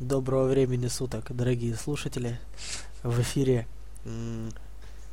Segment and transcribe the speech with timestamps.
[0.00, 2.40] Доброго времени суток, дорогие слушатели.
[3.02, 3.66] В эфире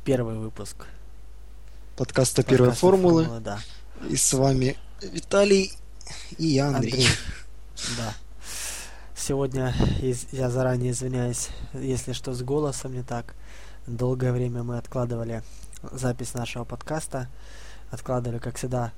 [0.02, 0.86] первый выпуск
[1.94, 3.24] подкаста первой подкаста формулы.
[3.24, 3.60] «Формула», да.
[4.08, 5.74] И с вами Виталий
[6.38, 6.92] и я, Андрей.
[6.92, 7.08] Андрей.
[7.98, 8.14] Да.
[9.14, 9.74] Сегодня
[10.32, 13.34] я заранее извиняюсь, если что с голосом не так.
[13.86, 15.42] Долгое время мы откладывали
[15.92, 17.28] запись нашего подкаста.
[17.90, 18.94] Откладывали, как всегда,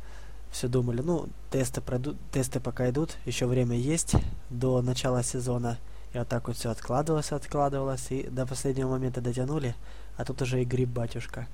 [0.50, 4.14] все думали, ну, тесты пройдут, тесты пока идут, еще время есть
[4.50, 5.78] до начала сезона.
[6.12, 9.76] И вот так вот все откладывалось, откладывалось, и до последнего момента дотянули,
[10.16, 11.46] а тут уже и гриб батюшка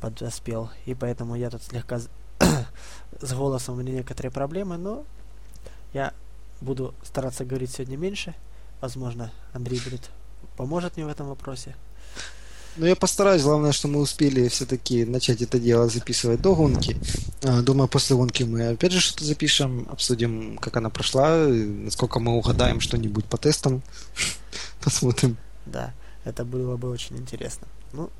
[0.00, 0.70] подоспел.
[0.84, 2.00] И поэтому я тут слегка
[3.20, 5.04] с голосом у меня некоторые проблемы, но
[5.94, 6.12] я
[6.60, 8.34] буду стараться говорить сегодня меньше.
[8.80, 10.10] Возможно, Андрей будет
[10.56, 11.74] поможет мне в этом вопросе.
[12.78, 13.42] Ну, я постараюсь.
[13.42, 16.96] Главное, что мы успели все-таки начать это дело записывать до гонки.
[17.42, 22.36] А, Думаю, после гонки мы опять же что-то запишем, обсудим, как она прошла, насколько мы
[22.36, 23.82] угадаем что-нибудь по тестам.
[24.82, 25.36] Посмотрим.
[25.66, 25.92] Да,
[26.24, 27.66] это было бы очень интересно.
[27.92, 28.10] Ну,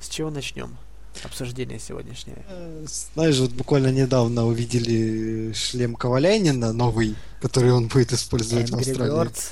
[0.00, 0.76] с чего начнем?
[1.22, 2.44] Обсуждение сегодняшнее.
[2.48, 8.90] Э, Знаешь, вот буквально недавно увидели шлем Коваляйнина новый, который он будет использовать в Angry
[8.90, 9.14] Австралии.
[9.14, 9.42] Birds.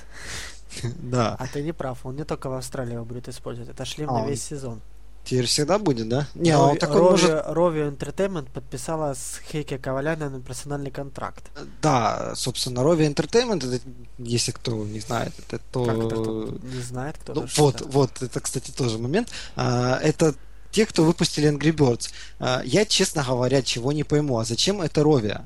[1.02, 1.36] Да.
[1.38, 4.20] А ты не прав, он не только в Австралии его будет использовать, это шлем А,
[4.20, 4.80] на весь сезон.
[5.24, 6.26] Теперь всегда будет, да?
[6.34, 11.44] Не, Рови- он такой может Rovio Entertainment подписала с Хейке Ковалянином персональный контракт.
[11.80, 13.84] Да, собственно, Rovi Entertainment, это,
[14.18, 15.84] если кто не знает, это то...
[15.84, 19.28] Как это кто не знает, кто Ну, вот, вот, это, кстати, тоже момент.
[19.54, 20.34] А, это
[20.72, 22.10] те, кто выпустили Angry Birds.
[22.40, 25.42] А, я, честно говоря, чего не пойму, а зачем это Rovia?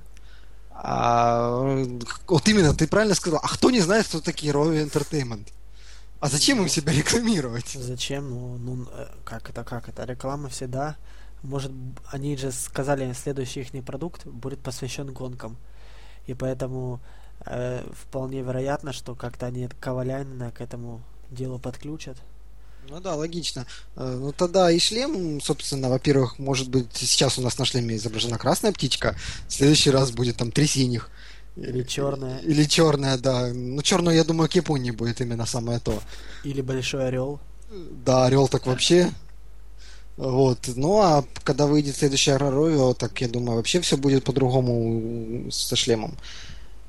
[0.79, 1.85] А,
[2.27, 3.41] вот именно, ты правильно сказал.
[3.43, 5.49] А кто не знает, кто такие Rovi Entertainment?
[6.21, 7.69] А зачем им себя рекламировать?
[7.69, 8.31] Зачем?
[8.31, 10.05] Ну, ну, э, как это, как это?
[10.05, 10.97] Реклама всегда.
[11.43, 11.73] Может,
[12.11, 15.57] они же сказали, следующий их продукт будет посвящен гонкам.
[16.27, 17.01] И поэтому
[17.45, 22.17] э, вполне вероятно, что как-то они Ковалянина к этому делу подключат.
[22.89, 23.67] Ну да, логично.
[23.97, 28.39] Э, Ну тогда и шлем, собственно, во-первых, может быть, сейчас у нас на шлеме изображена
[28.39, 29.17] красная птичка,
[29.49, 31.11] в следующий раз будет там три синих.
[31.57, 32.39] Или черная.
[32.41, 33.49] Или черная, да.
[33.53, 36.03] Ну, черную, я думаю, к Японии будет именно самое то.
[36.45, 37.41] Или Большой Орел.
[38.05, 39.11] Да, орел так вообще.
[40.17, 40.59] Вот.
[40.77, 46.17] Ну, а когда выйдет следующая Ровио, так я думаю, вообще все будет по-другому со шлемом.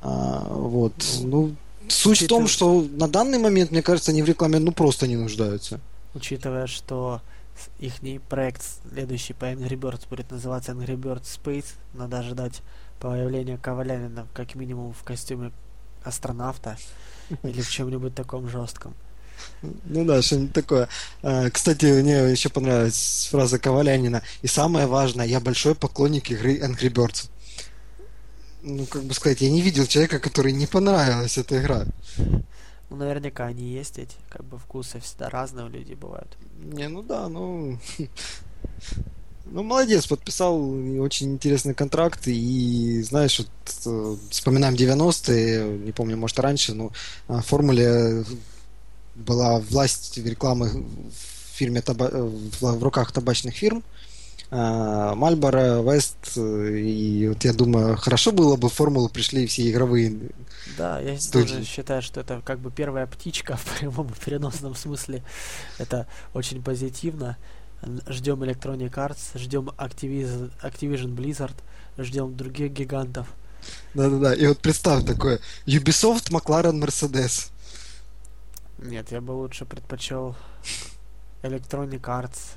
[0.01, 0.94] А, вот.
[1.21, 1.55] Ну,
[1.88, 5.16] суть в том, что на данный момент, мне кажется, они в рекламе ну просто не
[5.16, 5.79] нуждаются.
[6.17, 7.22] Учитывая, что
[7.78, 7.94] их
[8.28, 12.63] проект следующий по Angry Birds будет называться Angry Birds Space, надо ожидать
[13.00, 15.51] появления Ковалянина как минимум в костюме
[16.03, 16.75] астронавта
[17.44, 18.95] или в чем-нибудь таком жестком.
[19.61, 20.89] Ну да, что-нибудь такое.
[21.22, 24.23] А, Кстати, мне еще понравилась фраза Ковалянина.
[24.41, 27.29] И самое важное, я большой поклонник игры Angry Birds.
[28.63, 31.85] Ну, как бы сказать, я не видел человека, который не понравилась эта игра.
[32.89, 36.37] Ну, наверняка они есть эти, как бы вкусы всегда разные у людей бывают.
[36.57, 37.77] Не, ну да, ну...
[39.49, 40.59] Ну, молодец, подписал
[40.99, 42.27] очень интересный контракт.
[42.27, 43.47] И, знаешь, вот
[43.85, 46.91] э, вспоминаем 90-е, не помню, может, раньше, но
[47.29, 48.25] а, в формуле
[49.15, 52.21] была власть рекламы в фирме таба- э,
[52.59, 53.83] в руках табачных фирм.
[54.49, 60.15] Мальборо, Вест, и вот я думаю, хорошо было бы формулу пришли все игровые.
[60.77, 61.53] Да, я Студии.
[61.53, 65.23] тоже считаю, что это как бы первая птичка в прямом и переносном смысле.
[65.77, 67.37] Это очень позитивно.
[68.07, 71.55] Ждем Electronic Arts, ждем Activision, Activision Blizzard,
[71.97, 73.27] ждем других гигантов.
[73.93, 77.51] Да-да-да, и вот представь такое, Ubisoft, McLaren, Mercedes.
[78.79, 80.35] Нет, я бы лучше предпочел
[81.43, 82.55] Electronic Arts.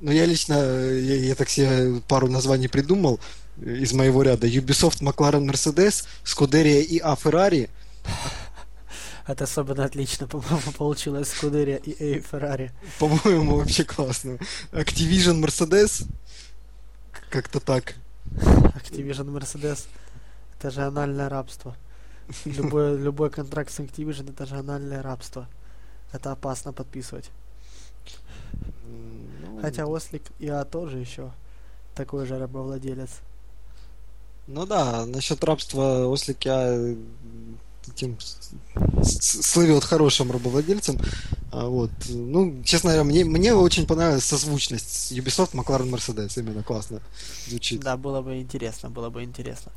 [0.00, 3.20] Ну, я лично, э, я, я так себе пару названий придумал
[3.58, 4.46] э, из моего ряда.
[4.46, 7.68] Ubisoft, McLaren, Mercedes, Scuderia и А Ferrari.
[9.26, 12.72] Это особенно отлично, по-моему, получилось Скудерия и Эй Феррари.
[12.98, 14.38] По-моему, вообще классно.
[14.72, 16.06] Activision, Mercedes.
[17.30, 17.96] Как-то так.
[18.26, 19.86] Activision Mercedes.
[20.58, 21.76] Это же анальное рабство.
[22.44, 25.48] Любой, любой контракт с Activision это же анальное рабство.
[26.12, 27.30] Это опасно подписывать.
[29.60, 31.32] Хотя Ослик и А тоже еще
[31.94, 33.10] такой же рабовладелец.
[34.46, 36.94] Ну да, насчет рабства Ослик я
[37.96, 38.50] с-
[39.02, 40.98] с- слывет хорошим рабовладельцем.
[41.52, 41.90] А, Вот.
[42.08, 46.38] Ну, честно говоря, мне, мне очень понравилась созвучность Ubisoft, McLaren, Mercedes.
[46.38, 47.00] Именно классно
[47.48, 47.80] звучит.
[47.80, 49.72] Да, было бы интересно, было бы интересно.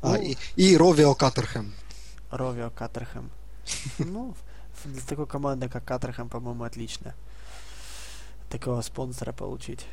[0.00, 1.72] А, Ну, и, и Ровио Каттерхэм.
[2.30, 3.30] Ровио Каттерхэм.
[3.98, 4.34] Ну,
[4.84, 7.14] для такой команды, как Каттерхэм, по-моему, отлично.
[8.52, 9.86] Такого спонсора получить.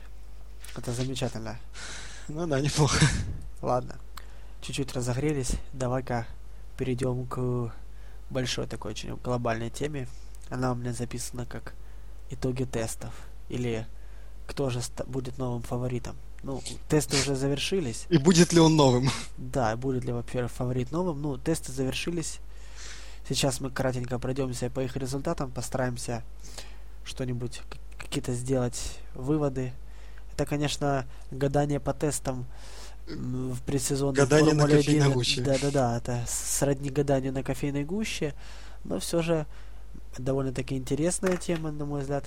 [0.75, 1.57] Это замечательно.
[2.27, 3.05] Ну да, неплохо.
[3.61, 3.95] Ладно,
[4.59, 5.53] чуть-чуть разогрелись.
[5.71, 6.27] Давай-ка
[6.77, 7.73] перейдем к
[8.29, 10.09] большой такой очень глобальной теме.
[10.49, 11.73] Она у меня записана как
[12.31, 13.13] итоги тестов.
[13.47, 13.87] Или
[14.45, 16.17] кто же будет новым фаворитом.
[16.43, 18.07] Ну, тесты уже завершились.
[18.09, 19.09] И будет ли он новым?
[19.37, 21.21] Да, будет ли, во-первых, фаворит новым.
[21.21, 22.39] Ну, тесты завершились.
[23.25, 26.25] Сейчас мы кратенько пройдемся по их результатам, постараемся
[27.05, 27.61] что-нибудь,
[27.99, 29.73] какие-то сделать выводы.
[30.33, 32.45] Это, конечно, гадание по тестам
[33.07, 35.13] в предсезонной Гадание на кофейной 1.
[35.13, 35.41] гуще.
[35.41, 38.33] Да-да-да, это сродни гаданию на кофейной гуще,
[38.83, 39.45] но все же
[40.17, 42.25] довольно-таки интересная тема, на мой взгляд.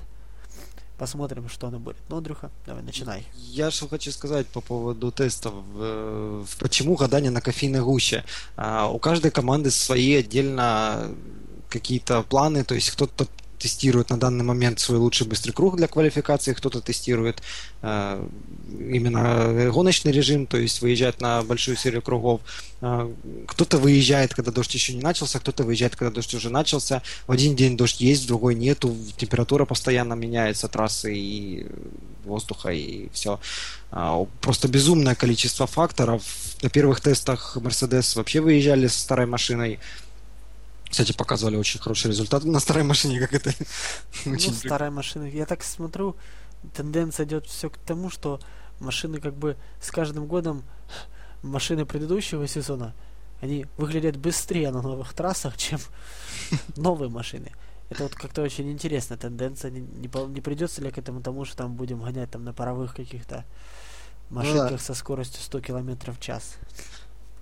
[0.98, 1.96] Посмотрим, что оно будет.
[2.08, 3.26] Ну, Андрюха, давай, начинай.
[3.34, 5.54] Я что хочу сказать по поводу тестов.
[6.60, 8.24] Почему гадание на кофейной гуще?
[8.56, 11.10] А, у каждой команды свои отдельно
[11.68, 13.26] какие-то планы, то есть кто-то
[13.62, 17.42] тестирует на данный момент свой лучший быстрый круг для квалификации, кто-то тестирует
[17.82, 18.26] э,
[18.68, 22.40] именно гоночный режим, то есть выезжает на большую серию кругов.
[22.80, 23.08] Э,
[23.46, 27.02] кто-то выезжает, когда дождь еще не начался, кто-то выезжает, когда дождь уже начался.
[27.28, 31.66] В один день дождь есть, в другой нету, температура постоянно меняется, трассы и
[32.24, 33.38] воздуха и все.
[33.92, 36.22] Э, просто безумное количество факторов.
[36.62, 39.78] На первых тестах Mercedes вообще выезжали с старой машиной,
[40.92, 43.54] кстати, показывали очень хороший результат на старой машине, как это
[44.26, 45.24] Ну, старая машина.
[45.24, 46.16] Я так смотрю,
[46.74, 48.40] тенденция идет все к тому, что
[48.78, 50.64] машины как бы с каждым годом
[51.42, 52.94] машины предыдущего сезона,
[53.40, 55.80] они выглядят быстрее на новых трассах, чем
[56.76, 57.52] новые машины.
[57.88, 59.70] Это вот как-то очень интересная тенденция.
[59.70, 62.94] Не, не, не придется ли к этому тому, что там будем гонять там на паровых
[62.94, 63.46] каких-то
[64.28, 64.82] машинках ну, да.
[64.82, 66.58] со скоростью 100 км в час?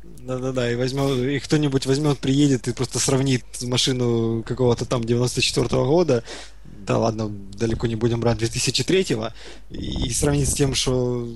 [0.03, 6.25] Да-да-да, и возьмет, и кто-нибудь возьмет, приедет и просто сравнит машину какого-то там 94-го года,
[6.65, 9.31] да ладно, далеко не будем брать 2003-го,
[9.71, 11.29] и, сравнить с тем, что...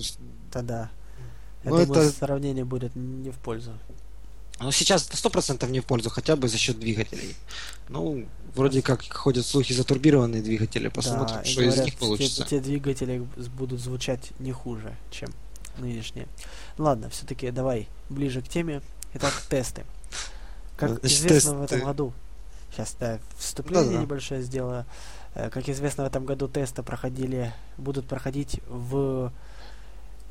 [0.52, 0.90] Да-да.
[1.64, 2.11] Я ну, думаю, это...
[2.11, 3.72] сравнение будет не в пользу.
[4.61, 7.34] Ну, сейчас это сто процентов не в пользу, хотя бы за счет двигателей.
[7.88, 12.44] Ну, вроде как ходят слухи за турбированные двигатели, посмотрим, да, что говорят, из них получится.
[12.44, 13.26] Те, те двигатели
[13.58, 15.31] будут звучать не хуже, чем
[15.78, 16.28] нынешние.
[16.79, 18.82] Ладно, все-таки давай ближе к теме.
[19.15, 19.85] Итак, тесты.
[20.76, 21.56] Как Значит, известно тесты.
[21.56, 22.12] в этом году,
[22.73, 24.03] сейчас да, вступление да, да.
[24.03, 24.85] небольшое сделаю.
[25.35, 29.32] Э, как известно, в этом году тесты проходили, будут проходить в,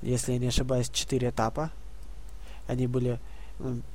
[0.01, 1.72] если я не ошибаюсь, 4 этапа.
[2.68, 3.19] Они были,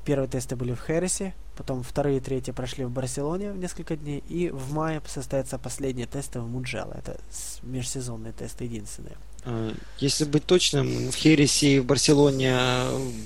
[0.05, 4.23] первые тесты были в Хересе, потом вторые и третьи прошли в Барселоне в несколько дней,
[4.29, 6.93] и в мае состоятся последние тесты в Муджело.
[6.93, 7.19] Это
[7.63, 9.17] межсезонные тесты единственные.
[9.45, 12.59] Э, если быть точным, в Хересе и в Барселоне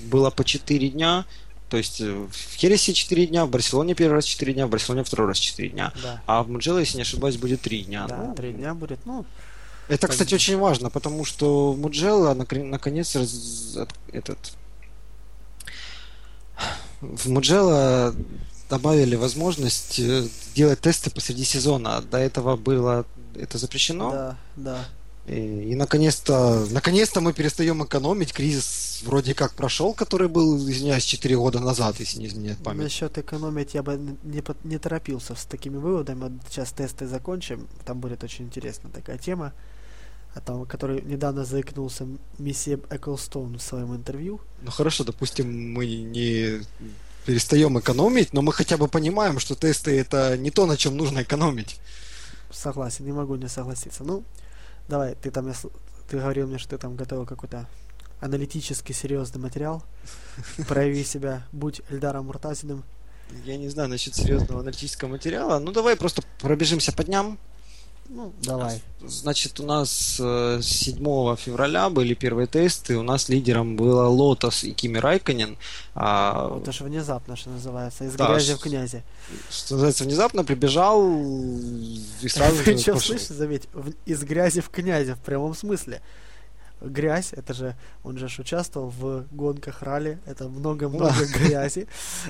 [0.05, 1.25] было по 4 дня.
[1.69, 5.03] То есть э, в Хересе 4 дня, в Барселоне первый раз 4 дня, в Барселоне
[5.03, 5.91] второй раз 4 дня.
[6.01, 6.21] Да.
[6.25, 8.07] А в Муджело, если не ошибаюсь, будет 3 дня.
[8.07, 9.05] Да, ну, 3 дня будет.
[9.05, 9.25] Ну,
[9.87, 13.77] это, кстати, очень важно, потому что Муджело наконец раз,
[14.11, 14.37] этот
[17.01, 18.13] в Муджело
[18.69, 22.01] добавили возможность э, делать тесты посреди сезона.
[22.01, 23.05] До этого было
[23.35, 24.11] это запрещено.
[24.11, 24.85] Да, да.
[25.25, 28.33] И, и наконец-то, наконец-то мы перестаем экономить.
[28.33, 32.83] Кризис вроде как прошел, который был, извиняюсь, 4 года назад, если не изменяет память.
[32.83, 36.39] Насчет экономить я бы не, не торопился с такими выводами.
[36.49, 37.67] Сейчас тесты закончим.
[37.85, 39.53] Там будет очень интересная такая тема,
[40.33, 42.05] о том, который недавно заикнулся
[42.37, 44.41] месье Эклстоун в своем интервью.
[44.61, 46.61] Ну хорошо, допустим, мы не
[47.25, 51.21] перестаем экономить, но мы хотя бы понимаем, что тесты это не то, на чем нужно
[51.21, 51.79] экономить.
[52.51, 54.03] Согласен, не могу не согласиться.
[54.03, 54.23] Ну,
[54.87, 55.51] Давай, ты там,
[56.09, 57.67] ты говорил мне, что ты там готовил какой-то
[58.19, 59.83] аналитический серьезный материал.
[60.67, 62.83] Прояви себя, будь Эльдаром Муртазиным.
[63.45, 65.59] Я не знаю насчет серьезного аналитического материала.
[65.59, 67.39] Ну, давай просто пробежимся по дням.
[68.15, 68.79] Ну, давай.
[69.01, 72.95] Значит, у нас 7 э, февраля были первые тесты.
[72.95, 75.57] У нас лидером было Лотос и Кими Райконен.
[75.95, 76.59] А...
[76.61, 78.03] Это же внезапно, что называется.
[78.05, 79.03] Из да, грязи в князи.
[79.49, 81.01] Что называется, внезапно прибежал
[82.21, 83.67] и сразу же Причем, слышишь, заметь,
[84.05, 85.99] из грязи в князи в прямом смысле.
[86.81, 91.87] Грязь, это же, он же участвовал в гонках ралли, это много-много грязи.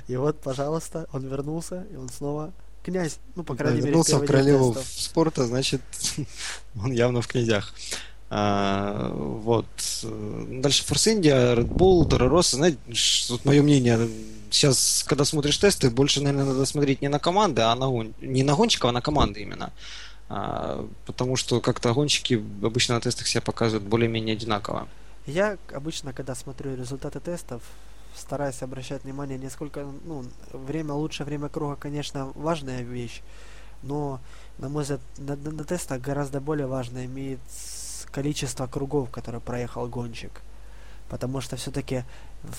[0.07, 4.19] И вот, пожалуйста, он вернулся, и он снова князь, ну, по крайней да, мере, вернулся
[4.19, 5.81] в королеву спорта, значит,
[6.81, 7.73] он явно в князях.
[8.29, 9.65] А, вот.
[10.03, 12.55] Дальше Форс Индия, Red Bull, Доророса.
[12.55, 12.79] Знаете,
[13.29, 14.09] вот мое мнение,
[14.49, 18.13] сейчас, когда смотришь тесты, больше, наверное, надо смотреть не на команды, а на гон...
[18.21, 19.71] не на гонщиков, а на команды именно.
[20.29, 24.87] А, потому что как-то гонщики обычно на тестах себя показывают более-менее одинаково.
[25.27, 27.61] Я обычно, когда смотрю результаты тестов,
[28.15, 33.21] стараюсь обращать внимание не сколько, ну, время, лучшее время круга, конечно, важная вещь,
[33.81, 34.19] но,
[34.57, 37.39] на мой взгляд, на, на, на тестах гораздо более важно имеет
[38.11, 40.41] количество кругов, которые проехал гонщик.
[41.09, 42.03] Потому что все-таки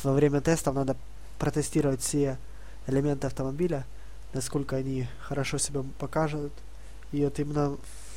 [0.03, 0.97] во время тестов надо
[1.39, 2.39] протестировать все
[2.87, 3.85] элементы автомобиля,
[4.33, 6.53] насколько они хорошо себя покажут.
[7.13, 7.77] И вот именно,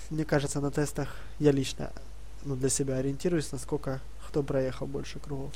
[0.10, 1.92] мне кажется, на тестах я лично
[2.44, 5.54] ну, для себя ориентируюсь, насколько кто проехал больше кругов.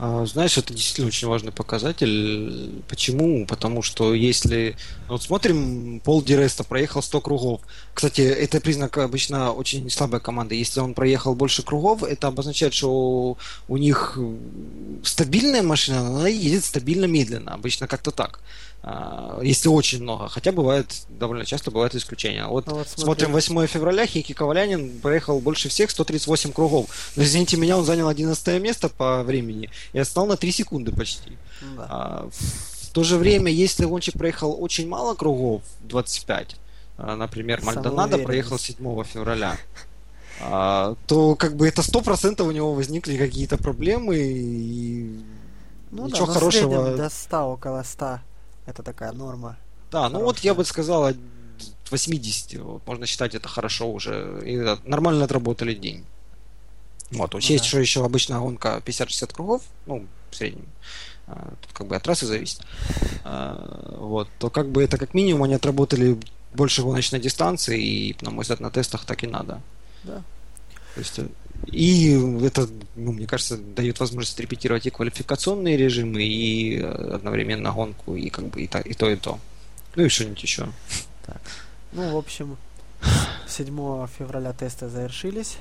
[0.00, 2.82] А, знаешь, это действительно очень важный показатель.
[2.88, 3.44] Почему?
[3.46, 4.76] Потому что если...
[5.08, 7.60] Ну, вот смотрим, Пол Диреста проехал 100 кругов.
[7.94, 10.54] Кстати, это признак обычно очень слабой команды.
[10.54, 13.36] Если он проехал больше кругов, это обозначает, что
[13.66, 14.16] у них
[15.02, 17.54] стабильная машина, она едет стабильно медленно.
[17.54, 18.38] Обычно как-то так.
[18.82, 20.28] А, если очень много.
[20.28, 22.46] Хотя бывает, довольно часто бывают исключения.
[22.46, 26.86] Вот, ну, вот смотрим 8 февраля, Хики Ковалянин проехал больше всех, 138 кругов.
[27.16, 31.36] Но извините меня, он занял 11 место по времени и отстал на 3 секунды почти.
[31.76, 31.86] Да.
[31.88, 36.56] А, в то же время, если гонщик проехал очень мало кругов, 25,
[36.96, 39.56] а, например, Мальдонадо проехал 7 февраля,
[40.40, 45.20] а, то как бы это 100% у него возникли какие-то проблемы и
[45.90, 46.96] ну ничего да, хорошего.
[46.96, 48.20] до 100, около 100
[48.68, 49.56] это такая норма.
[49.90, 50.18] Да, хорошая.
[50.18, 51.10] ну вот я бы сказал
[51.90, 52.60] 80.
[52.60, 54.42] Вот, можно считать это хорошо уже.
[54.44, 54.56] И
[54.88, 56.04] нормально отработали день.
[57.10, 57.68] Вот, ну, учесть, да.
[57.68, 60.66] что еще обычно гонка 50-60 кругов, ну, в среднем,
[61.26, 62.60] а, тут как бы от трассы зависит,
[63.24, 66.18] а, вот, то как бы это как минимум они отработали
[66.52, 69.62] больше гоночной дистанции, и, на мой взгляд, на тестах так и надо.
[70.04, 70.22] Да.
[70.94, 71.26] То есть, э,
[71.66, 72.12] и
[72.44, 78.30] это, ну, мне кажется, дает возможность репетировать и квалификационные режимы, и э, одновременно гонку, и
[78.30, 79.38] как бы и, то, и то, и то.
[79.96, 80.68] Ну и что-нибудь еще.
[81.26, 81.40] Так.
[81.92, 82.56] Ну, в общем,
[83.46, 85.56] 7 февраля тесты завершились.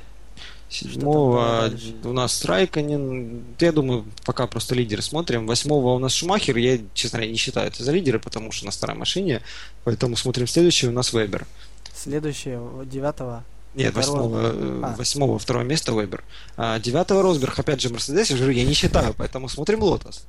[0.70, 3.44] 7 у нас Райконин.
[3.60, 5.48] Я думаю, пока просто лидеры смотрим.
[5.48, 6.58] 8 у нас Шумахер.
[6.58, 9.42] Я, честно говоря, не считаю это за лидеры, потому что на старой машине.
[9.86, 11.48] Поэтому смотрим следующий у нас Вебер.
[11.96, 13.44] Следующий 9
[13.78, 14.96] нет, восьмого, э, а.
[14.96, 16.24] восьмого второе место Вебер.
[16.56, 20.26] А, девятого Росберг, опять же, Мерседес, я я не считаю, поэтому смотрим Лотос.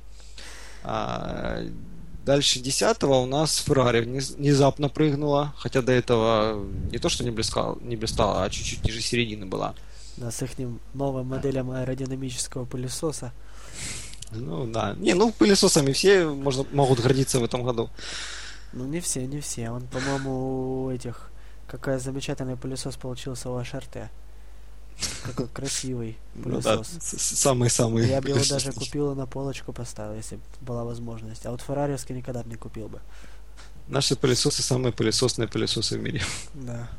[0.83, 1.65] А,
[2.25, 7.77] дальше десятого у нас Феррари внезапно прыгнула, хотя до этого не то, что не блистала,
[7.81, 9.73] не блистала а чуть-чуть ниже середины была.
[10.17, 10.51] Да, с их
[10.93, 13.31] новым моделям аэродинамического пылесоса.
[14.31, 14.95] Ну да.
[14.99, 17.89] Не, ну пылесосами все можно, могут гордиться в этом году.
[18.73, 19.71] Ну не все, не все.
[19.71, 21.28] Он, по-моему, этих
[21.69, 24.09] какой замечательный пылесос получился у HRT.
[25.23, 26.87] Какой красивый пылесос.
[26.99, 28.07] Самый-самый.
[28.07, 31.45] Я бы его даже купил и на полочку поставил, если бы была возможность.
[31.45, 32.99] А вот феррариевский никогда бы не купил бы.
[33.87, 36.21] Наши пылесосы самые пылесосные пылесосы в мире.
[36.53, 36.89] Да.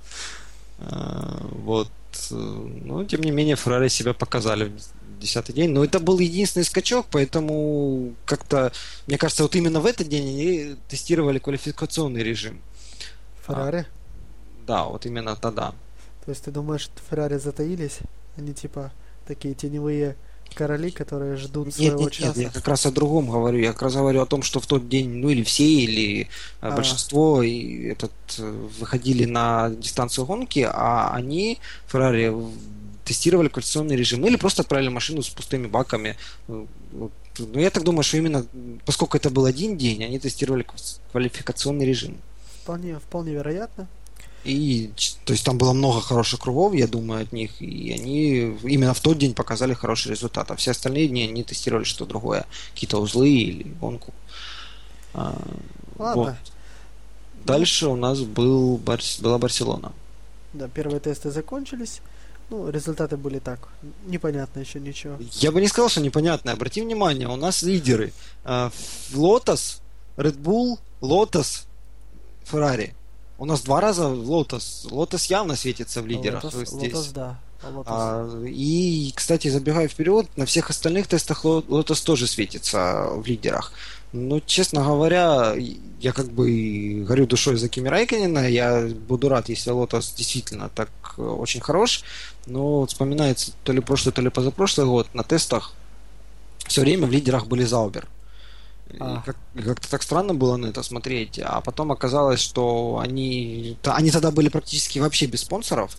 [0.78, 1.90] А, вот.
[2.30, 5.70] Но, тем не менее, Феррари себя показали в десятый день.
[5.70, 8.72] Но это был единственный скачок, поэтому как-то,
[9.06, 12.60] мне кажется, вот именно в этот день они тестировали квалификационный режим.
[13.46, 13.86] Феррари?
[13.88, 13.99] А,
[14.70, 15.74] да, вот именно тогда.
[16.24, 17.98] То есть ты думаешь, Феррари затаились?
[18.36, 18.92] Они типа
[19.26, 20.14] такие теневые
[20.54, 22.28] короли, которые ждут нет, своего нет, часа?
[22.28, 23.58] Нет, я как раз о другом говорю.
[23.58, 26.26] Я как раз говорю о том, что в тот день, ну или все, или э,
[26.60, 26.70] а.
[26.70, 31.58] большинство и этот, э, выходили на дистанцию гонки, а они,
[31.88, 32.32] Феррари,
[33.04, 36.14] тестировали квалификационный режим или просто отправили машину с пустыми баками.
[36.46, 38.46] Ну, ну, я так думаю, что именно
[38.86, 40.64] поскольку это был один день, они тестировали
[41.10, 42.18] квалификационный режим.
[42.62, 43.88] Вполне, вполне вероятно.
[44.44, 44.90] И,
[45.24, 49.00] то есть там было много хороших кругов, я думаю, от них, и они именно в
[49.00, 53.28] тот день показали хороший результат, а все остальные дни они тестировали что другое, какие-то узлы
[53.28, 54.14] или гонку.
[55.12, 55.36] А,
[55.98, 56.22] Ладно.
[56.22, 56.34] Вот.
[57.44, 59.92] Дальше у нас был, была Барселона.
[60.52, 62.00] Да, первые тесты закончились.
[62.48, 63.68] Ну, результаты были так,
[64.06, 65.16] непонятно еще ничего.
[65.34, 66.52] Я бы не сказал, что непонятно.
[66.52, 68.12] Обрати внимание, у нас лидеры.
[69.14, 69.80] Лотос,
[70.16, 71.66] Red Bull, Lotus,
[72.50, 72.94] Ferrari.
[73.40, 74.86] У нас два раза Лотос.
[74.90, 76.92] Лотос явно светится в лидерах Lotus, здесь.
[76.92, 77.38] Lotus, да.
[77.86, 83.72] А, и, кстати, забегая вперед, на всех остальных тестах Лотос тоже светится в лидерах.
[84.12, 85.54] Но, честно говоря,
[86.00, 88.46] я как бы горю душой за Кими Райконина.
[88.46, 92.02] Я буду рад, если Лотос действительно так э, очень хорош.
[92.44, 95.72] Но вспоминается то ли прошлый, то ли позапрошлый год на тестах
[96.66, 98.06] все время в лидерах были Заубер.
[98.98, 99.22] А.
[99.24, 101.38] Как, как-то так странно было на это смотреть.
[101.42, 105.96] А потом оказалось, что они, они тогда были практически вообще без спонсоров.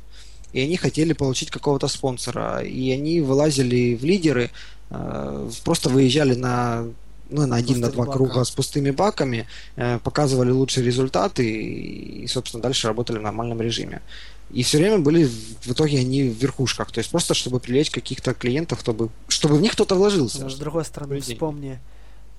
[0.53, 2.59] И они хотели получить какого-то спонсора.
[2.59, 4.51] И они вылазили в лидеры,
[4.89, 6.85] э, просто выезжали на
[7.31, 8.17] ну, на один, на два бака.
[8.17, 14.01] круга с пустыми баками, э, показывали лучшие результаты и, собственно, дальше работали в нормальном режиме.
[14.53, 16.91] И все время были в итоге они в верхушках.
[16.91, 20.41] То есть просто чтобы привлечь каких-то клиентов, чтобы, чтобы в них кто-то вложился.
[20.41, 21.79] Но, с другой стороны, вспомни,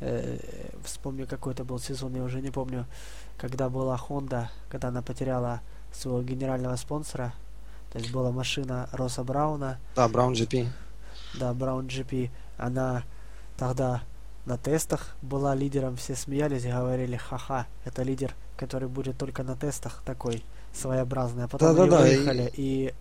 [0.02, 0.38] э,
[0.84, 2.86] вспомню какой это был сезон, я уже не помню,
[3.38, 5.60] когда была Honda, когда она потеряла
[5.92, 7.32] своего генерального спонсора,
[7.92, 9.78] то есть была машина Росса Брауна.
[9.96, 10.66] Да, Браун GP.
[11.38, 12.30] Да, Браун GP.
[12.56, 13.04] Она
[13.56, 14.02] тогда
[14.46, 19.56] на тестах была лидером, все смеялись и говорили, ха-ха, это лидер, который будет только на
[19.56, 20.42] тестах такой
[20.72, 21.44] своеобразный.
[21.44, 22.88] А потом да, они да, выехали и...
[22.88, 22.94] и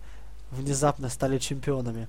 [0.52, 2.08] внезапно стали чемпионами.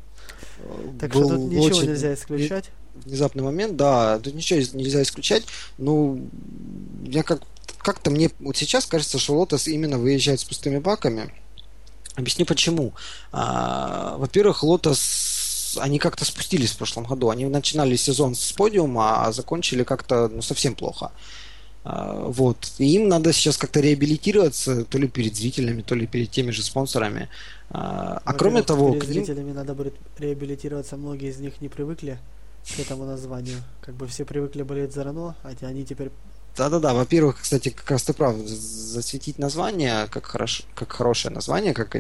[0.99, 1.87] Так Был что тут ничего очень...
[1.87, 2.71] нельзя исключать.
[2.95, 5.43] Внезапный момент, да, тут ничего нельзя исключать.
[5.77, 6.27] Ну,
[7.05, 7.41] я как
[7.79, 11.33] как-то мне вот сейчас кажется, что Лотос именно выезжает с пустыми баками.
[12.15, 12.93] Объясню почему.
[13.31, 17.29] А, во-первых, Лотос они как-то спустились в прошлом году.
[17.29, 21.11] Они начинали сезон с подиума, а закончили как-то ну, совсем плохо.
[21.83, 22.73] А, вот.
[22.77, 26.63] И им надо сейчас как-то реабилитироваться, то ли перед зрителями, то ли перед теми же
[26.63, 27.29] спонсорами.
[27.69, 28.93] А, а кроме того...
[28.93, 32.19] Перед зрителями надо будет реабилитироваться, многие из них не привыкли
[32.63, 33.57] к этому названию.
[33.81, 36.11] Как бы все привыкли болеть за Рено, а они теперь
[36.55, 41.97] да-да-да, во-первых, кстати, как раз ты прав, засветить название как, хорош, как хорошее название, как,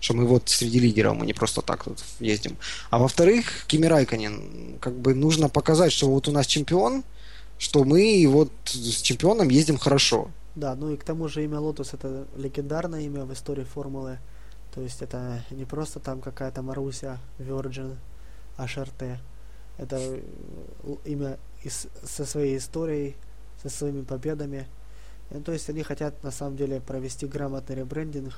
[0.00, 2.56] что мы вот среди лидеров, мы не просто так тут ездим.
[2.90, 7.04] А во-вторых, Кими Райконен, как бы нужно показать, что вот у нас чемпион,
[7.58, 10.30] что мы вот с чемпионом ездим хорошо.
[10.56, 14.18] Да, ну и к тому же имя Lotus это легендарное имя в истории формулы.
[14.74, 17.96] То есть это не просто там какая-то Маруся, Virgin,
[18.58, 19.18] HRT.
[19.78, 20.20] Это
[21.04, 23.16] имя из, со своей историей,
[23.62, 24.66] со своими победами.
[25.30, 28.34] Ну, то есть они хотят на самом деле провести грамотный ребрендинг.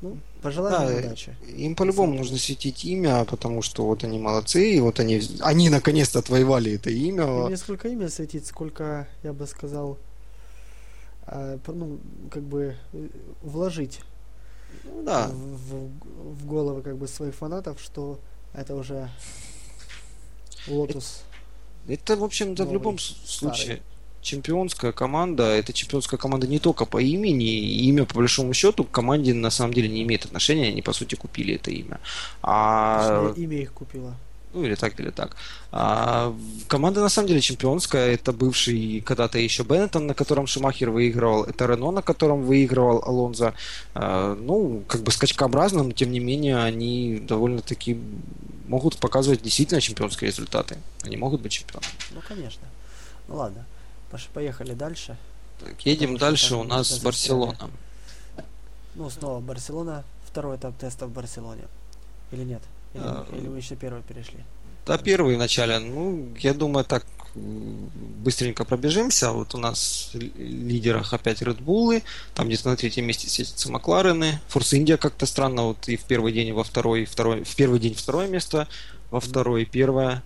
[0.00, 1.36] Ну, пожелаем да, удачи.
[1.56, 6.20] Им по-любому нужно светить имя, потому что вот они молодцы, и вот они, они наконец-то
[6.20, 7.46] отвоевали это имя.
[7.46, 9.98] И не сколько имя светить, сколько, я бы сказал,
[11.26, 11.98] э, ну,
[12.30, 13.08] как бы э,
[13.42, 14.00] вложить
[14.84, 15.28] ну, да.
[15.28, 18.20] в, в, в головы как бы своих фанатов, что
[18.54, 19.10] это уже
[20.70, 21.22] Лотус.
[21.86, 23.80] Это, это в общем-то, в любом случае
[24.20, 27.46] чемпионская команда, это чемпионская команда не только по имени,
[27.88, 31.14] имя по большому счету к команде на самом деле не имеет отношения, они по сути
[31.14, 32.00] купили это имя.
[32.42, 33.32] А...
[33.36, 34.14] имя их купила.
[34.58, 35.36] Ну или так, или так.
[35.70, 36.34] А,
[36.66, 38.14] команда на самом деле чемпионская.
[38.14, 41.44] Это бывший когда-то еще Беннетон, на котором Шумахер выигрывал.
[41.44, 43.54] Это Рено, на котором выигрывал Алонзо.
[43.94, 48.00] А, ну, как бы скачкообразно, но тем не менее они довольно-таки
[48.66, 50.76] могут показывать действительно чемпионские результаты.
[51.04, 51.92] Они могут быть чемпионами.
[52.10, 52.66] Ну, конечно.
[53.28, 53.64] Ну ладно.
[54.34, 55.16] Поехали дальше.
[55.60, 57.70] Так, едем Потому дальше, у нас Барселона.
[58.96, 60.02] Ну, снова Барселона.
[60.26, 61.62] Второй этап теста в Барселоне.
[62.32, 62.62] Или нет?
[62.94, 64.38] Или, а, или мы еще первый перешли?
[64.86, 65.78] Да, первый в начале.
[65.78, 69.32] Ну, я думаю, так быстренько пробежимся.
[69.32, 72.02] Вот у нас в лидерах опять Red Bull,
[72.34, 74.40] там где-то на третьем месте светятся Макларены.
[74.48, 77.80] Форс Индия как-то странно, вот и в первый день, и во второй, второй, в первый
[77.80, 78.66] день второе место,
[79.10, 80.22] во второй первое.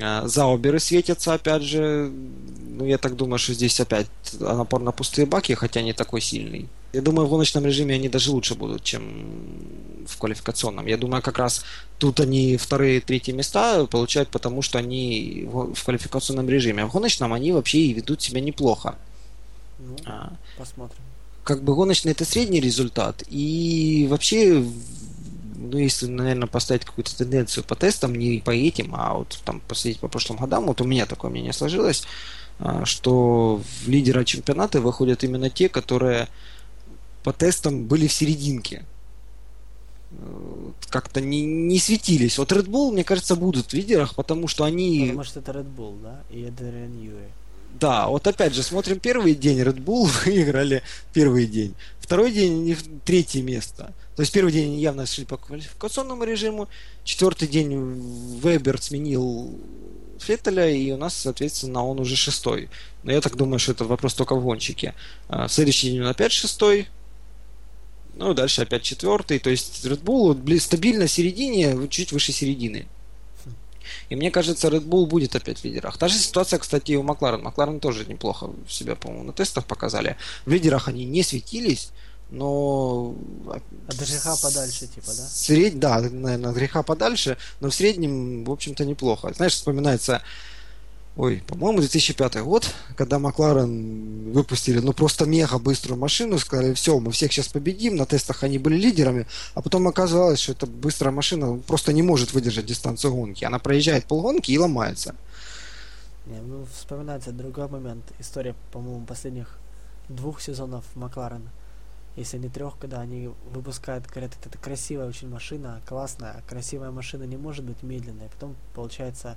[0.00, 2.12] А, зауберы светятся, опять же.
[2.68, 4.06] Ну, я так думаю, что здесь опять
[4.38, 6.68] напор на пустые баки, хотя не такой сильный.
[6.92, 10.86] Я думаю, в гоночном режиме они даже лучше будут, чем в квалификационном.
[10.86, 11.64] Я думаю, как раз
[11.98, 16.82] тут они вторые, третьи места получают, потому что они в квалификационном режиме.
[16.82, 18.96] А в гоночном они вообще и ведут себя неплохо.
[19.78, 21.00] Ну, а, посмотрим.
[21.44, 23.22] Как бы гоночный это средний результат.
[23.28, 24.64] И вообще
[25.56, 30.00] ну, если, наверное, поставить какую-то тенденцию по тестам, не по этим, а вот там посмотреть
[30.00, 32.04] по прошлым годам, вот у меня такое мнение сложилось,
[32.58, 36.28] а, что в лидера чемпионата выходят именно те, которые
[37.22, 38.84] по тестам были в серединке.
[40.88, 42.38] Как-то не, не светились.
[42.38, 45.06] Вот Red Bull, мне кажется, будут в лидерах, потому что они...
[45.08, 46.20] Потому что это Red Bull, да?
[46.30, 47.28] И Эдриан Юри.
[47.80, 51.74] Да, вот опять же, смотрим первый день, Red Bull выиграли первый день.
[52.00, 53.92] Второй день, третье место.
[54.16, 56.68] То есть первый день явно шли по квалификационному режиму,
[57.04, 59.54] четвертый день Вебер сменил
[60.18, 62.70] Феттеля, и у нас, соответственно, он уже шестой.
[63.02, 64.94] Но я так думаю, что это вопрос только в гонщике.
[65.28, 66.88] А следующий день он опять шестой,
[68.16, 69.38] ну, дальше опять четвертый.
[69.38, 72.86] То есть Red Bull стабильно в середине, чуть выше середины.
[74.08, 75.98] И мне кажется, Red Bull будет опять в лидерах.
[75.98, 77.42] Та же ситуация, кстати, и у Макларен.
[77.42, 80.16] Макларен тоже неплохо себя, по-моему, на тестах показали.
[80.46, 81.90] В лидерах они не светились,
[82.30, 83.14] но...
[83.88, 85.26] От греха подальше, типа, да?
[85.28, 85.78] Сред...
[85.78, 89.32] Да, наверное, от греха подальше, но в среднем, в общем-то, неплохо.
[89.34, 90.22] Знаешь, вспоминается,
[91.16, 97.12] ой, по-моему, 2005 год, когда Макларен выпустили, ну, просто мега быструю машину, сказали, все, мы
[97.12, 101.58] всех сейчас победим, на тестах они были лидерами, а потом оказалось, что эта быстрая машина
[101.58, 103.44] просто не может выдержать дистанцию гонки.
[103.44, 105.14] Она проезжает полгонки и ломается.
[106.26, 108.02] Не, ну, вспоминается другой момент.
[108.18, 109.60] История, по-моему, последних
[110.08, 111.52] двух сезонов Макларена
[112.16, 117.36] если не трех, когда они выпускают, говорят, это красивая очень машина, классная, красивая машина не
[117.36, 119.36] может быть медленной, потом получается...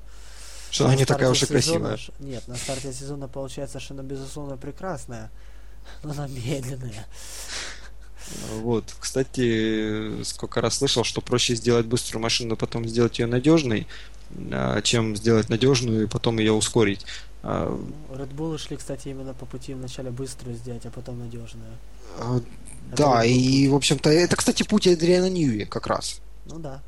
[0.71, 1.97] Что она не такая уж и красивая.
[2.19, 5.31] Нет, на старте сезона получается, что она безусловно прекрасная,
[6.03, 7.05] но она медленная.
[8.61, 13.87] Вот, кстати, сколько раз слышал, что проще сделать быструю машину, потом сделать ее надежной,
[14.51, 17.05] а, чем сделать надежную и потом ее ускорить.
[17.41, 21.71] А, ну, Red Bull шли, кстати, именно по пути вначале быструю сделать, а потом надежную.
[22.95, 26.21] Да, и, в общем-то, это, кстати, путь Адриана Ньюи как раз.
[26.45, 26.81] Ну да.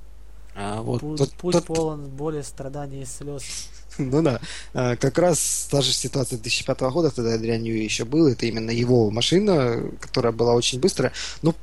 [0.56, 3.44] А, вот, путь тот, путь тот, полон боли, страданий и слез.
[3.98, 4.40] Ну да,
[4.74, 8.72] а, как раз та же ситуация 2005 года, тогда Адриан Ньюи еще был, это именно
[8.72, 11.12] его машина, которая была очень быстрая,
[11.42, 11.54] но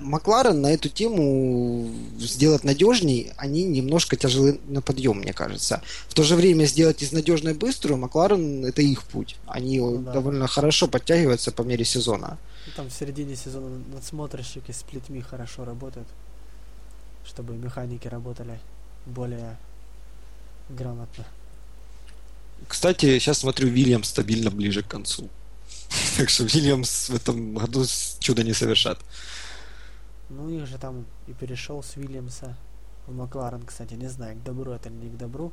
[0.00, 5.82] Макларен на эту тему сделать надежней, они немножко тяжелы на подъем, мне кажется.
[6.08, 9.36] В то же время сделать из надежной быструю, Макларен это их путь.
[9.46, 10.12] Они ну, да.
[10.12, 12.38] довольно хорошо подтягиваются по мере сезона.
[12.66, 16.08] Ну, там в середине сезона надсмотрщики с плетьми хорошо работают,
[17.24, 18.60] чтобы механики работали
[19.06, 19.56] более
[20.68, 21.24] грамотно.
[22.68, 25.28] Кстати, сейчас смотрю, Вильямс стабильно ближе к концу.
[26.16, 27.84] Так что Вильямс в этом году
[28.18, 28.98] чудо не совершат.
[30.30, 32.56] Ну, их же там и перешел с Вильямса
[33.06, 35.52] в Макларен, кстати, не знаю, к добру это или не к добру.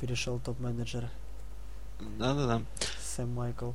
[0.00, 1.10] Перешел топ-менеджер.
[2.18, 2.62] Да-да-да.
[3.00, 3.72] Сэм Майкл.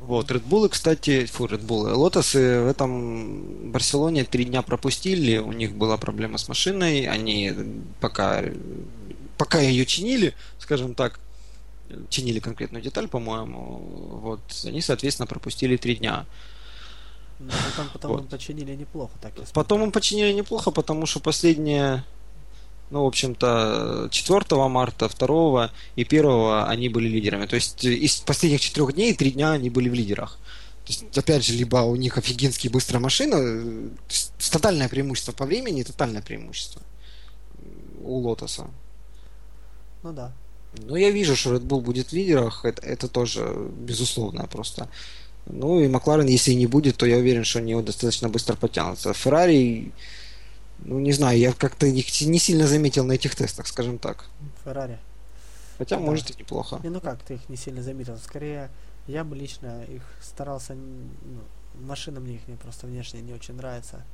[0.00, 5.52] Вот, Red Bull, кстати, фу, Red Bull, Лотосы в этом Барселоне три дня пропустили, у
[5.52, 7.54] них была проблема с машиной, они
[8.00, 8.44] пока,
[9.38, 11.18] пока ее чинили, скажем так,
[12.10, 16.26] чинили конкретную деталь, по-моему, вот, они, соответственно, пропустили три дня.
[17.38, 18.20] Ну, потом, потом вот.
[18.22, 22.04] им починили неплохо, так Потом им починили неплохо, потому что последние,
[22.90, 27.46] ну, в общем-то, 4 марта, 2 и 1 они были лидерами.
[27.46, 30.38] То есть из последних четырех дней три дня они были в лидерах.
[30.84, 35.44] То есть, опять же, либо у них офигенские быстрая машина, то есть, тотальное преимущество по
[35.44, 36.80] времени, тотальное преимущество
[38.04, 38.70] у Лотоса.
[40.04, 40.32] Ну да.
[40.86, 44.88] Ну, я вижу, что Red Bull будет в лидерах, это, это тоже безусловно просто.
[45.46, 48.54] Ну и Макларен, если и не будет, то я уверен, что они его достаточно быстро
[48.54, 49.12] потянутся.
[49.12, 49.92] Феррари,
[50.78, 54.26] ну не знаю, я как-то их не сильно заметил на этих тестах, скажем так.
[54.64, 54.98] Феррари.
[55.78, 56.02] Хотя, да.
[56.02, 56.80] может, и неплохо.
[56.82, 58.16] Не, ну как ты их не сильно заметил?
[58.18, 58.70] Скорее,
[59.06, 60.74] я бы лично их старался...
[60.74, 61.40] Ну,
[61.86, 64.04] машина мне их не просто внешне не очень нравится.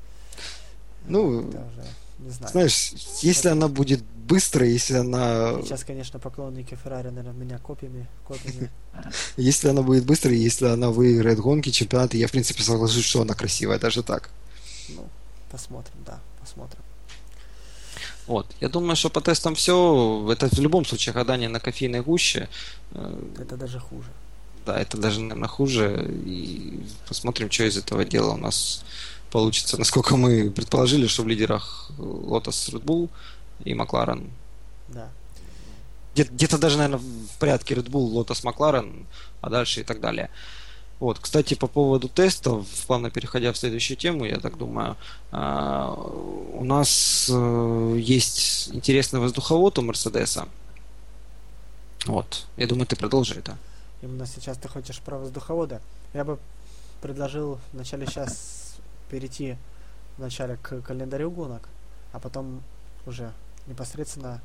[1.06, 1.84] Ну, уже,
[2.20, 2.52] не знаю.
[2.52, 3.52] знаешь, если Это...
[3.52, 5.60] она будет быстрой, если она...
[5.62, 8.70] Сейчас, конечно, поклонники Феррари, наверное, меня копиями, копиями.
[9.36, 13.34] Если она будет быстрой, если она выиграет гонки, чемпионаты, я, в принципе, соглашусь, что она
[13.34, 14.28] красивая, даже так.
[14.90, 15.08] Ну,
[15.50, 16.20] посмотрим, да,
[16.52, 16.82] посмотрим.
[18.26, 18.46] Вот.
[18.60, 20.28] Я думаю, что по тестам все.
[20.30, 22.48] Это в любом случае гадание на кофейной гуще.
[23.38, 24.08] Это даже хуже.
[24.66, 26.06] Да, это даже, наверное, хуже.
[26.26, 28.84] И посмотрим, что из этого дела у нас
[29.30, 29.78] получится.
[29.78, 33.08] Насколько мы предположили, что в лидерах Lotus Red Bull
[33.64, 34.30] и Макларен.
[34.88, 35.08] Да.
[36.14, 39.06] Где-то даже, наверное, в порядке Red Bull, Lotus, Макларен,
[39.40, 40.28] а дальше и так далее.
[41.02, 44.96] Вот, кстати, по поводу тестов, плавно переходя в следующую тему, я так думаю,
[45.32, 50.46] а, у нас э, есть интересный воздуховод у Мерседеса.
[52.06, 53.58] Вот, я думаю, ты продолжи это.
[54.00, 55.80] Именно сейчас ты хочешь про воздуховоды.
[56.14, 56.38] Я бы
[57.00, 58.76] предложил вначале сейчас
[59.10, 59.56] перейти
[60.18, 61.68] вначале к календарю гонок,
[62.12, 62.62] а потом
[63.06, 63.32] уже
[63.66, 64.40] непосредственно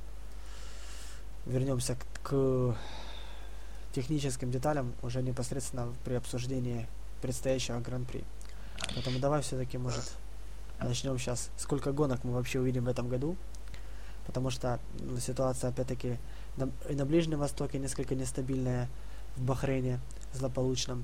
[1.45, 2.75] вернемся к, к
[3.97, 6.87] техническим деталям уже непосредственно при обсуждении
[7.19, 8.23] предстоящего гран-при.
[8.93, 10.13] Поэтому давай все-таки, может,
[10.79, 11.49] начнем сейчас.
[11.57, 13.35] Сколько гонок мы вообще увидим в этом году?
[14.27, 16.17] Потому что ну, ситуация, опять-таки,
[16.57, 18.87] на, и на Ближнем Востоке несколько нестабильная,
[19.35, 19.99] в Бахрейне
[20.31, 21.03] злополучном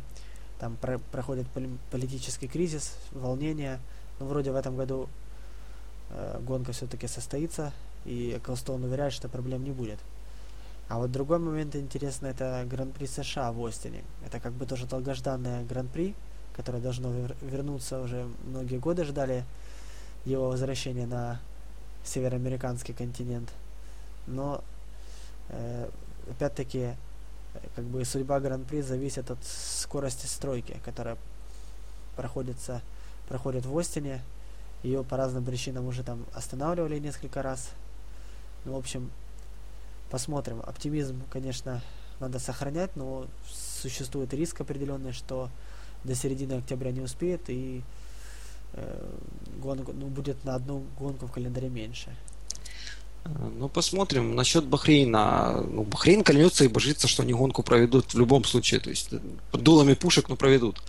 [0.60, 1.48] там про проходит
[1.90, 3.80] политический кризис, волнение.
[4.20, 5.10] Но вроде в этом году
[6.12, 7.74] э, гонка все-таки состоится,
[8.06, 9.98] и Эклстоун уверяет, что проблем не будет.
[10.94, 14.04] А вот другой момент интересный, это Гран-при США в Остине.
[14.24, 16.14] Это как бы тоже долгожданное Гран-при,
[16.56, 19.44] которое должно вер вернуться уже многие годы ждали
[20.24, 21.40] его возвращения на
[22.04, 23.52] североамериканский континент.
[24.28, 24.64] Но
[25.50, 25.90] э,
[26.30, 26.92] опять-таки
[27.76, 31.18] как бы судьба Гран-при зависит от скорости стройки, которая
[32.16, 32.84] проходится,
[33.28, 34.22] проходит в Остине.
[34.84, 37.72] Ее по разным причинам уже там останавливали несколько раз.
[38.64, 39.10] Ну, в общем,
[40.14, 40.62] посмотрим.
[40.64, 41.82] Оптимизм, конечно,
[42.20, 43.26] надо сохранять, но
[43.82, 45.50] существует риск определенный, что
[46.04, 47.82] до середины октября не успеет и
[48.74, 49.10] э,
[49.58, 52.16] гонку, ну, будет на одну гонку в календаре меньше.
[53.58, 54.36] Ну, посмотрим.
[54.36, 55.62] Насчет Бахрейна.
[55.62, 58.82] Ну, Бахрейн клянется и божится, что они гонку проведут в любом случае.
[58.82, 59.10] То есть
[59.50, 60.84] под дулами пушек, но проведут.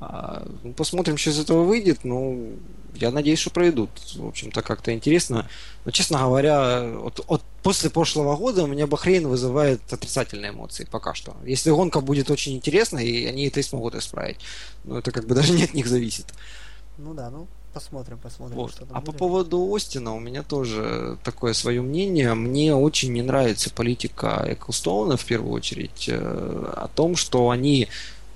[0.00, 2.04] А, посмотрим, что из этого выйдет.
[2.04, 2.54] Ну,
[2.94, 3.90] я надеюсь, что проведут.
[4.14, 5.48] В общем-то, как-то интересно.
[5.84, 11.14] Но, честно говоря, от, от, после прошлого года у меня Бахрейн вызывает отрицательные эмоции пока
[11.14, 11.36] что.
[11.44, 14.38] Если гонка будет очень интересной, и они это и смогут исправить.
[14.84, 16.26] Но это как бы даже не от них зависит.
[16.96, 18.56] Ну да, ну посмотрим, посмотрим.
[18.56, 18.72] Вот.
[18.72, 19.18] Что А по будет.
[19.18, 22.34] поводу Остина у меня тоже такое свое мнение.
[22.34, 27.88] Мне очень не нравится политика Эклстоуна в первую очередь э, о том, что они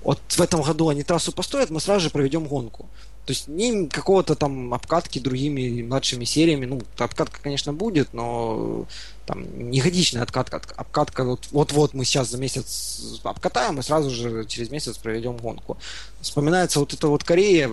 [0.05, 2.87] вот в этом году они трассу построят, мы сразу же проведем гонку.
[3.25, 6.67] То есть не какого-то там обкатки другими младшими сериями.
[6.67, 8.85] Ну, обкатка, конечно, будет, но
[9.25, 10.61] там не откатка.
[10.75, 15.77] Обкатка вот, вот-вот мы сейчас за месяц обкатаем и сразу же через месяц проведем гонку.
[16.21, 17.71] Вспоминается вот эта вот Корея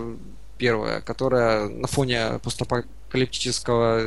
[0.56, 4.06] первая, которая на фоне постапокалиптического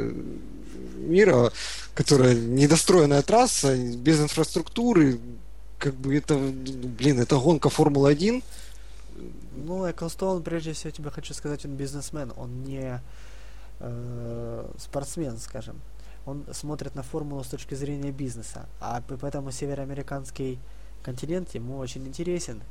[0.97, 1.51] мира,
[1.93, 5.19] которая недостроенная трасса, без инфраструктуры,
[5.77, 8.43] как бы это, блин, это гонка Формулы-1,
[9.55, 13.01] Ну, Эклстоун, прежде всего, тебе хочу сказать, он бизнесмен, он не
[13.79, 15.79] э, спортсмен, скажем.
[16.25, 20.59] Он смотрит на формулу с точки зрения бизнеса, а поэтому североамериканский
[21.03, 22.61] континент ему очень интересен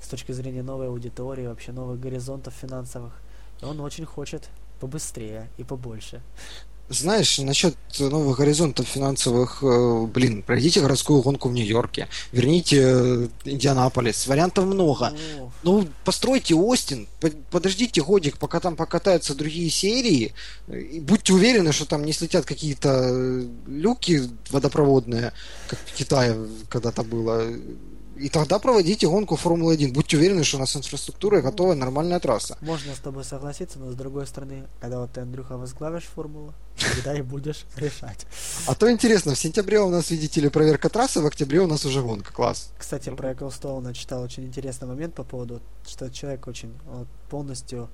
[0.00, 3.12] с точки зрения новой аудитории, вообще новых горизонтов финансовых.
[3.60, 4.48] И он очень хочет
[4.80, 6.22] побыстрее и побольше.
[6.92, 14.26] Знаешь, насчет новых горизонтов финансовых, э, блин, пройдите городскую гонку в Нью-Йорке, верните э, Индианаполис,
[14.26, 15.12] вариантов много.
[15.38, 20.34] Ну, Ну, постройте Остин, по- подождите годик, пока там покатаются другие серии,
[20.68, 25.32] и будьте уверены, что там не слетят какие-то э, люки водопроводные,
[25.68, 26.36] как в Китае
[26.68, 27.46] когда-то было.
[28.22, 29.92] И тогда проводите гонку Формулы-1.
[29.92, 32.56] Будьте уверены, что у нас инфраструктура и готовая нормальная трасса.
[32.60, 37.18] можно с тобой согласиться, но с другой стороны, когда вот ты, Андрюха, возглавишь формулу, тогда
[37.18, 38.24] и будешь решать.
[38.68, 41.84] А то интересно, в сентябре у нас, видите ли, проверка трассы, в октябре у нас
[41.84, 42.32] уже гонка.
[42.32, 42.70] Класс.
[42.78, 47.90] Кстати, про Эклстоуна читал очень интересный момент по поводу, что человек очень вот, полностью,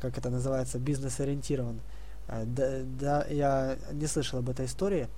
[0.00, 1.80] как это называется, бизнес-ориентирован.
[2.26, 5.08] Э, Да, да, я не слышал об этой истории.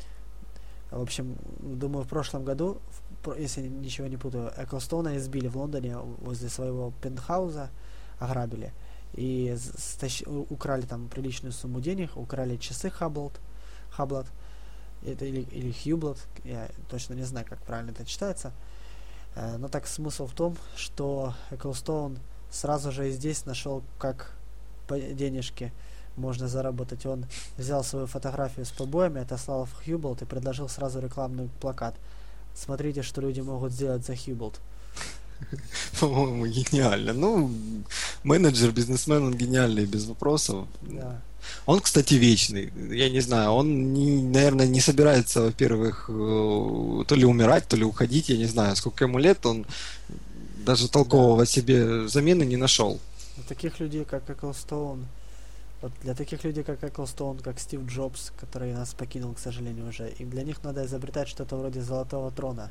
[0.91, 3.02] В общем, думаю, в прошлом году, в
[3.39, 7.71] если ничего не путаю, Эклстоуна избили в Лондоне возле своего пентхауза,
[8.19, 8.73] ограбили.
[9.15, 13.41] И стащ- украли там приличную сумму денег, украли часы Хаблот,
[13.91, 14.27] Хаблот,
[15.05, 18.53] это или, или Хьюблот, я точно не знаю, как правильно это читается.
[19.35, 22.19] Э, Но так смысл в том, что Эклстоун
[22.51, 24.35] сразу же и здесь нашел, как
[24.87, 25.73] по денежке
[26.17, 27.07] можно заработать.
[27.07, 31.95] Он взял свою фотографию с побоями, отослал в Хьюблот и предложил сразу рекламный плакат.
[32.55, 34.61] Смотрите, что люди могут сделать за Хьюблот.
[36.01, 37.12] По-моему, гениально.
[37.12, 37.51] Ну,
[38.23, 40.67] менеджер, бизнесмен, он гениальный, без вопросов.
[40.83, 41.21] Да.
[41.67, 42.73] Он, кстати, вечный.
[42.91, 47.85] Я не знаю, он, не, наверное, не собирается, во-первых, э, то ли умирать, то ли
[47.85, 48.29] уходить.
[48.29, 49.67] Я не знаю, сколько ему лет, он
[50.65, 53.01] даже толкового себе замены не нашел.
[53.49, 55.07] Таких людей, как Эклстоун,
[55.83, 60.09] вот для таких людей, как Эклстоун, как Стив Джобс, который нас покинул, к сожалению, уже,
[60.11, 62.71] им для них надо изобретать что-то вроде Золотого Трона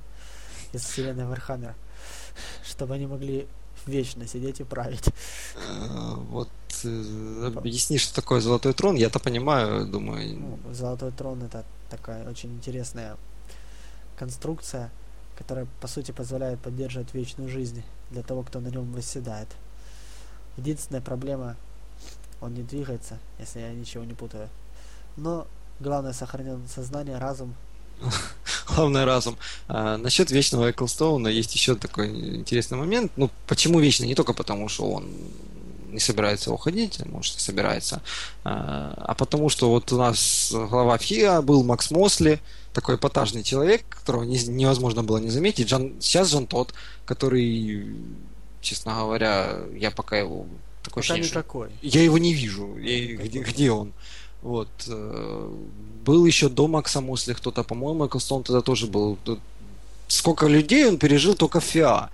[0.74, 1.76] из вселенной Вархаммер,
[2.64, 3.48] чтобы они могли
[3.86, 5.08] вечно сидеть и править.
[5.56, 6.50] Э, Вот
[6.84, 10.38] э, объясни, что такое золотой трон, я-то понимаю, думаю.
[10.40, 13.18] Ну, Золотой Трон это такая очень интересная
[14.18, 14.92] конструкция,
[15.38, 19.48] которая, по сути, позволяет поддерживать вечную жизнь для того, кто на нем восседает.
[20.58, 21.56] Единственная проблема,
[22.42, 24.50] он не двигается, если я ничего не путаю.
[25.16, 25.48] Но
[25.80, 27.56] главное сохранен сознание, разум.
[28.68, 29.38] Главное разум.
[29.68, 33.12] А, насчет вечного Эклстоуна есть еще такой интересный момент.
[33.16, 34.08] Ну, почему вечный?
[34.08, 35.08] Не только потому, что он
[35.92, 38.02] не собирается уходить, а может и собирается,
[38.44, 42.40] а, а потому что вот у нас глава ФИА был Макс Мосли,
[42.74, 45.68] такой эпатажный человек, которого не- невозможно было не заметить.
[45.70, 46.74] Жан, сейчас Жан Тот,
[47.06, 47.96] который,
[48.62, 50.48] честно говоря, я пока его
[50.84, 51.70] такое Пока ощущение, что никакой.
[51.82, 52.78] я его не вижу.
[52.78, 53.94] И где, где он?
[54.42, 54.70] Вот.
[54.88, 55.56] э,
[56.04, 59.18] Был еще до Макса Мосли кто-то, по-моему, Эклстон тогда тоже был.
[60.08, 62.10] Сколько людей он пережил только в ФИА.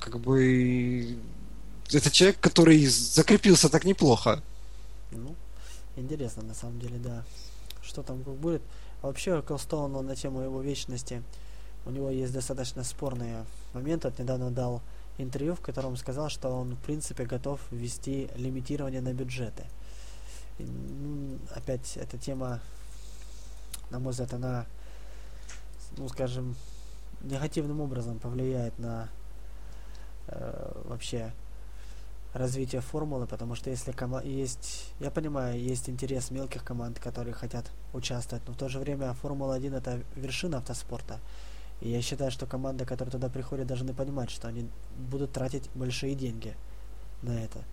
[0.00, 1.16] Как бы...
[1.92, 4.42] Это человек, который закрепился так неплохо.
[5.12, 5.34] Ну,
[5.96, 7.24] интересно, на самом деле, да.
[7.82, 8.62] Что там как будет.
[9.02, 11.22] А вообще, Колстоун, он на тему его вечности,
[11.84, 14.08] у него есть достаточно спорные моменты.
[14.08, 14.82] Вот недавно дал
[15.18, 19.64] интервью, в котором сказал, что он, в принципе, готов ввести лимитирование на бюджеты.
[20.58, 22.60] Ну, опять, эта тема,
[23.90, 24.66] на мой взгляд, она,
[25.96, 26.56] ну, скажем,
[27.22, 29.08] негативным образом повлияет на
[30.28, 31.32] э, вообще
[32.36, 37.70] развитие формулы, потому что если кома- есть, я понимаю, есть интерес мелких команд, которые хотят
[37.92, 41.18] участвовать, но в то же время Формула-1 это вершина автоспорта.
[41.80, 46.14] И я считаю, что команды, которые туда приходят, должны понимать, что они будут тратить большие
[46.14, 46.54] деньги
[47.22, 47.64] на это.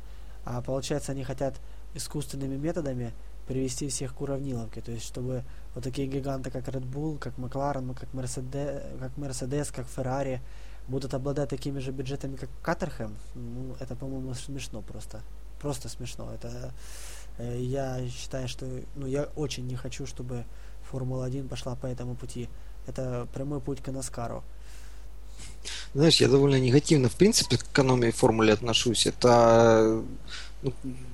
[0.46, 1.56] А получается, они хотят
[1.94, 3.13] искусственными методами
[3.48, 5.44] привести всех к уравниловке, то есть чтобы
[5.76, 10.39] вот такие гиганты, как Red Bull, как McLaren, как Mercedes, как Mercedes, как Ferrari,
[10.88, 15.22] будут обладать такими же бюджетами, как Каттерхэм, ну, это, по-моему, смешно просто.
[15.62, 16.32] просто смешно.
[16.34, 16.74] Это
[17.38, 20.46] э, я считаю, что ну я очень не хочу, чтобы
[20.92, 22.50] Формула-1 пошла по этому пути.
[22.88, 24.43] Это прямой путь к Наскару.
[25.93, 29.06] Знаешь, я довольно негативно, в принципе, к экономии формулы отношусь.
[29.06, 30.02] Это,
[30.62, 30.74] ну,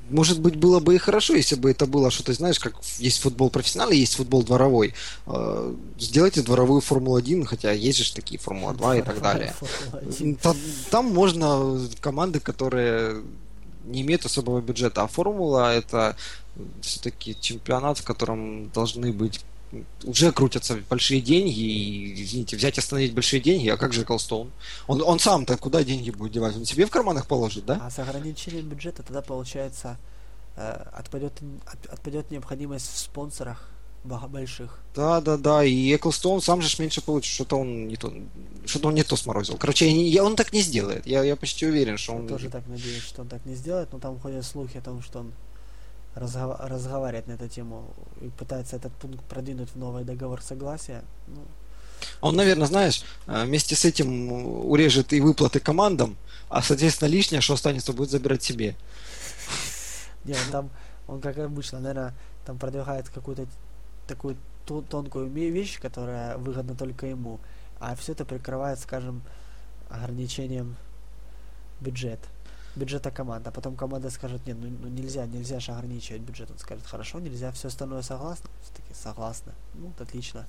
[0.09, 3.49] может быть, было бы и хорошо, если бы это было что-то, знаешь, как есть футбол
[3.49, 4.93] профессиональный, есть футбол дворовой.
[5.27, 9.53] А, сделайте дворовую Формулу-1, хотя есть же такие Формула-2 и так далее.
[10.89, 13.21] Там можно команды, которые
[13.85, 16.15] не имеют особого бюджета, а Формула это
[16.81, 19.41] все-таки чемпионат, в котором должны быть
[20.03, 24.51] уже крутятся большие деньги, и, извините, взять и остановить большие деньги, а как же Колстоун?
[24.87, 26.55] Он, он сам-то куда деньги будет девать?
[26.55, 27.79] Он себе в карманах положит, да?
[27.81, 29.97] А с ограничением бюджета тогда, получается,
[30.55, 31.33] э, отпадет,
[31.65, 33.69] от, отпадет необходимость в спонсорах
[34.03, 34.79] больших.
[34.95, 38.13] Да, да, да, и Эклстоун сам же меньше получит, что-то он не то,
[38.65, 39.57] что-то он не то сморозил.
[39.57, 41.05] Короче, я, я, он так не сделает.
[41.05, 42.23] Я, я почти уверен, что он.
[42.23, 45.01] Я тоже так надеюсь, что он так не сделает, но там ходят слухи о том,
[45.01, 45.33] что он
[46.15, 46.59] разгов...
[46.59, 51.03] разговаривает на эту тему и пытается этот пункт продвинуть в новый договор согласия.
[51.27, 51.41] Ну,
[52.21, 56.17] он, наверное, знаешь, э, вместе с этим урежет и выплаты командам,
[56.49, 58.75] а, соответственно, лишнее, что останется, будет забирать себе.
[60.25, 60.69] Не, он там,
[61.07, 62.13] он, как обычно, наверное,
[62.45, 63.47] там продвигает какую-то
[64.07, 67.39] такую тонкую вещь, которая выгодна только ему,
[67.79, 69.21] а все это прикрывает, скажем,
[69.89, 70.75] ограничением
[71.79, 72.27] бюджета
[72.75, 76.49] бюджета команды, а потом команда скажет, нет, ну, ну нельзя, нельзя же ограничивать бюджет.
[76.51, 78.49] Он скажет, хорошо, нельзя, все остальное согласно?
[78.63, 79.51] Все-таки согласны.
[79.75, 80.45] Ну, отлично.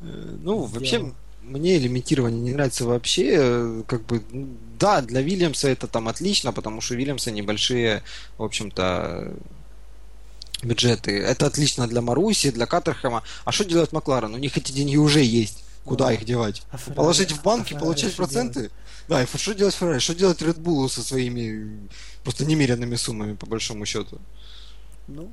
[0.00, 3.34] Э, ну, вообще, мне лимитирование не нравится вообще.
[3.34, 4.22] Э, как бы,
[4.78, 8.02] да, для Вильямса это там отлично, потому что у Вильямса небольшие,
[8.38, 9.34] в общем-то,
[10.62, 11.18] бюджеты.
[11.18, 13.22] Это отлично для Маруси, для Каттерхэма.
[13.44, 14.34] А что делать Макларен?
[14.34, 15.64] У них эти деньги уже есть.
[15.84, 16.62] Куда ну, их девать?
[16.70, 18.54] А Положить в банк и получать проценты?
[18.60, 18.72] Делать?
[19.12, 19.98] Да, и что делать Феррари?
[19.98, 21.86] Что делать Red Bull со своими
[22.24, 24.18] просто немеренными суммами, по большому счету?
[25.06, 25.30] Ну,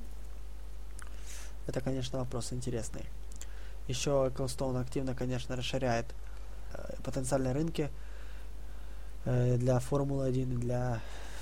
[1.66, 3.06] это, конечно, вопрос интересный.
[3.88, 6.08] Еще Ecclestone активно, конечно, расширяет
[6.74, 7.90] э, потенциальные рынки
[9.24, 11.00] э, для Формулы-1 и для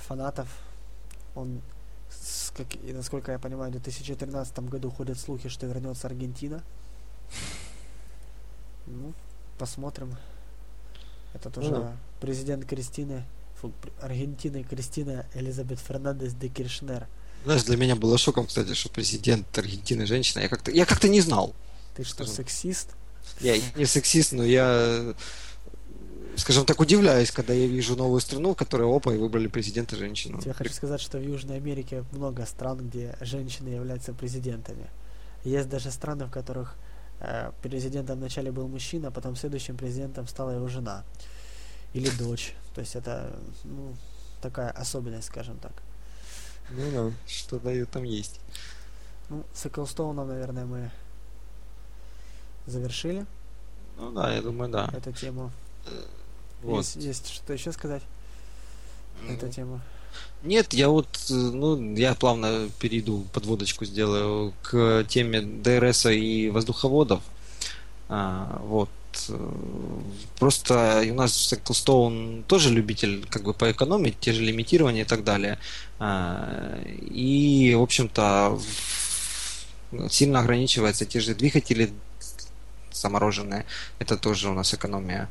[0.07, 0.47] фанатов.
[1.33, 1.59] Он,
[2.11, 6.61] с, как, и, насколько я понимаю, в 2013 году ходят слухи, что вернется Аргентина.
[8.85, 9.13] Ну,
[9.57, 10.15] посмотрим.
[11.33, 13.25] Это тоже ну, президент Кристины,
[13.61, 17.07] фу, Аргентины Кристина Элизабет Фернандес де Киршнер.
[17.43, 20.41] Знаешь, для меня было шоком, кстати, что президент Аргентины женщина.
[20.41, 21.53] Я как-то, я как-то не знал.
[21.95, 22.35] Ты что, скажем.
[22.35, 22.95] сексист?
[23.39, 25.13] Я не сексист, но я,
[26.35, 30.41] скажем так, удивляюсь, когда я вижу новую страну, в которой опа и выбрали президента женщину.
[30.45, 34.87] Я хочу сказать, что в Южной Америке много стран, где женщины являются президентами.
[35.43, 36.75] Есть даже страны, в которых
[37.61, 41.03] президентом вначале был мужчина, а потом следующим президентом стала его жена
[41.93, 42.53] или дочь.
[42.75, 43.95] То есть это ну,
[44.41, 45.73] такая особенность, скажем так.
[46.69, 48.39] Ну да, что-то там есть.
[49.29, 50.91] Ну, с Эклстоуном, наверное, мы
[52.65, 53.25] завершили.
[53.97, 54.89] Ну да, я думаю, да.
[54.93, 55.51] Эту тему.
[55.85, 56.05] Э,
[56.61, 56.77] вот.
[56.77, 58.03] Есть, есть что еще сказать
[59.27, 59.81] эту тему?
[60.43, 67.21] Нет, я вот, э, ну, я плавно перейду, подводочку сделаю к теме ДРС и воздуховодов.
[68.09, 68.89] А, вот.
[69.29, 69.51] Э,
[70.39, 75.57] просто у нас Экклстоун тоже любитель как бы поэкономить, те же лимитирования и так далее.
[75.99, 78.59] А, и, в общем-то,
[80.09, 81.91] сильно ограничивается те же двигатели
[82.91, 83.65] замороженные.
[83.99, 85.29] Это тоже у нас экономия.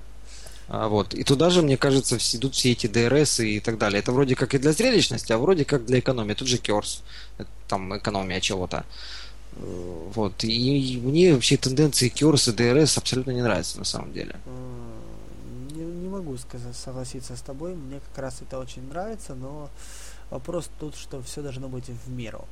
[0.69, 1.15] А, вот.
[1.15, 4.01] И туда же, мне кажется, идут все эти ДРС и так далее.
[4.01, 6.35] Это вроде как и для зрелищности, а вроде как для экономии.
[6.35, 7.03] Тут же Керс,
[7.69, 8.85] там экономия чего-то.
[9.57, 10.45] Вот.
[10.45, 14.37] И мне вообще тенденции Керс и ДРС абсолютно не нравятся на самом деле.
[15.71, 17.75] Не, не могу сказать, согласиться с тобой.
[17.75, 19.71] Мне как раз это очень нравится, но
[20.31, 22.45] вопрос тут, что все должно быть в меру.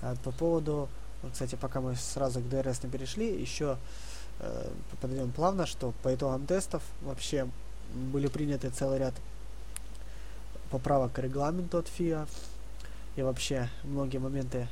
[0.00, 0.88] А по поводу,
[1.32, 3.76] кстати, пока мы сразу к ДРС не перешли, еще э,
[5.00, 7.48] подойдем плавно, что по итогам тестов вообще
[7.94, 9.14] были приняты целый ряд
[10.70, 12.26] поправок к регламенту от ФИА.
[13.16, 14.68] И вообще многие моменты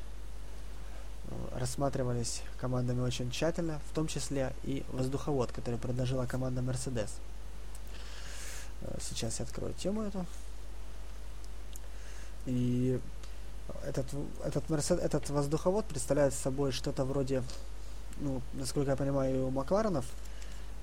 [1.52, 7.10] рассматривались командами очень тщательно, в том числе и воздуховод, который предложила команда Mercedes.
[8.82, 10.26] Э, сейчас я открою тему эту.
[12.46, 13.00] И
[13.84, 14.06] этот,
[14.44, 17.42] этот, этот воздуховод представляет собой что-то вроде,
[18.20, 20.04] ну, насколько я понимаю, у Макларенов,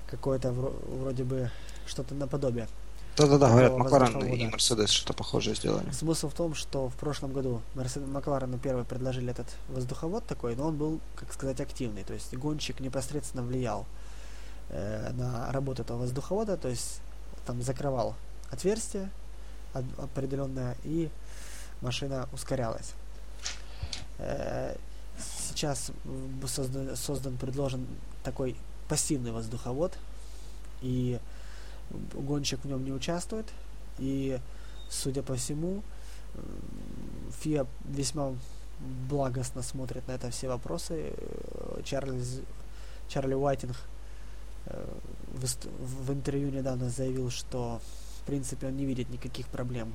[0.06, 1.50] какое-то вроде бы
[1.86, 2.68] что-то наподобие
[3.16, 5.90] да-да-да, говорят, Макларен и Мерседес что-то похожее сделали.
[5.90, 10.68] Смысл в том, что в прошлом году Мерседес, Макларену первый предложили этот воздуховод такой, но
[10.68, 12.04] он был, как сказать, активный.
[12.04, 13.84] То есть гонщик непосредственно влиял
[14.70, 17.02] э, на работу этого воздуховода, то есть
[17.44, 18.14] там закрывал
[18.50, 19.10] отверстие,
[19.98, 21.10] определенная, и
[21.82, 22.94] машина ускорялась.
[24.18, 24.74] Э,
[25.42, 25.92] сейчас
[26.46, 27.86] создан, создан, предложен
[28.22, 28.56] такой
[28.88, 29.96] пассивный воздуховод,
[30.80, 31.18] и
[32.14, 33.46] гонщик в нем не участвует,
[33.98, 34.38] и,
[34.88, 35.82] судя по всему,
[37.40, 38.34] ФИА весьма
[39.08, 41.12] благостно смотрит на это все вопросы.
[41.84, 42.40] Чарльз,
[43.08, 43.76] Чарли Уайтинг
[44.66, 44.88] э,
[45.34, 47.80] в, в интервью недавно заявил, что
[48.20, 49.94] в принципе он не видит никаких проблем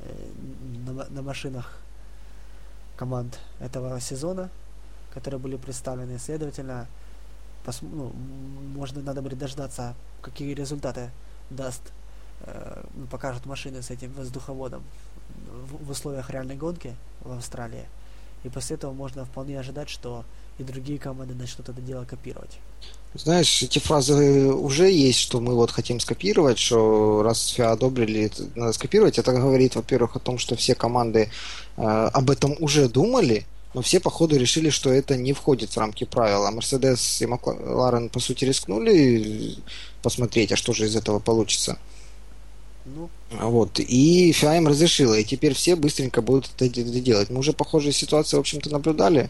[0.00, 0.30] э,
[0.86, 1.78] на, на машинах
[2.98, 4.50] команд этого сезона,
[5.14, 6.18] которые были представлены.
[6.18, 6.86] Следовательно,
[7.64, 8.12] пос, ну,
[8.74, 11.10] можно надо будет дождаться, какие результаты
[11.48, 11.80] даст,
[12.40, 14.82] э, покажут машины с этим воздуховодом
[15.46, 17.86] в, в условиях реальной гонки в Австралии.
[18.42, 20.24] И после этого можно вполне ожидать, что
[20.58, 22.58] и другие команды начнут это дело копировать.
[23.14, 28.72] Знаешь, эти фразы уже есть, что мы вот хотим скопировать, что раз ФИА одобрили, надо
[28.72, 29.18] скопировать.
[29.18, 31.30] Это говорит, во-первых, о том, что все команды
[31.76, 36.04] э, об этом уже думали, но все, походу, решили, что это не входит в рамки
[36.04, 36.44] правил.
[36.44, 39.56] А Мерседес и Макларен, по сути, рискнули
[40.02, 41.78] посмотреть, а что же из этого получится.
[42.84, 43.10] Ну.
[43.30, 43.78] Вот.
[43.80, 47.30] И ФИА им разрешила, и теперь все быстренько будут это делать.
[47.30, 49.28] Мы уже похожие ситуации, в общем-то, наблюдали э,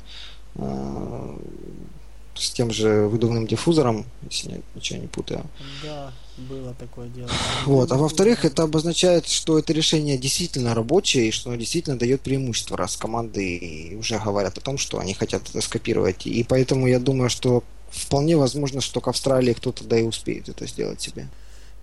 [0.56, 5.44] с тем же выдувным диффузором, если я ничего не путаю.
[5.82, 7.28] Да, было такое дело.
[7.66, 7.90] Вот.
[7.90, 12.76] А во-вторых, это обозначает, что это решение действительно рабочее и что оно действительно дает преимущество,
[12.76, 16.26] раз команды уже говорят о том, что они хотят это скопировать.
[16.26, 20.66] И поэтому я думаю, что вполне возможно, что к Австралии кто-то да и успеет это
[20.66, 21.28] сделать себе.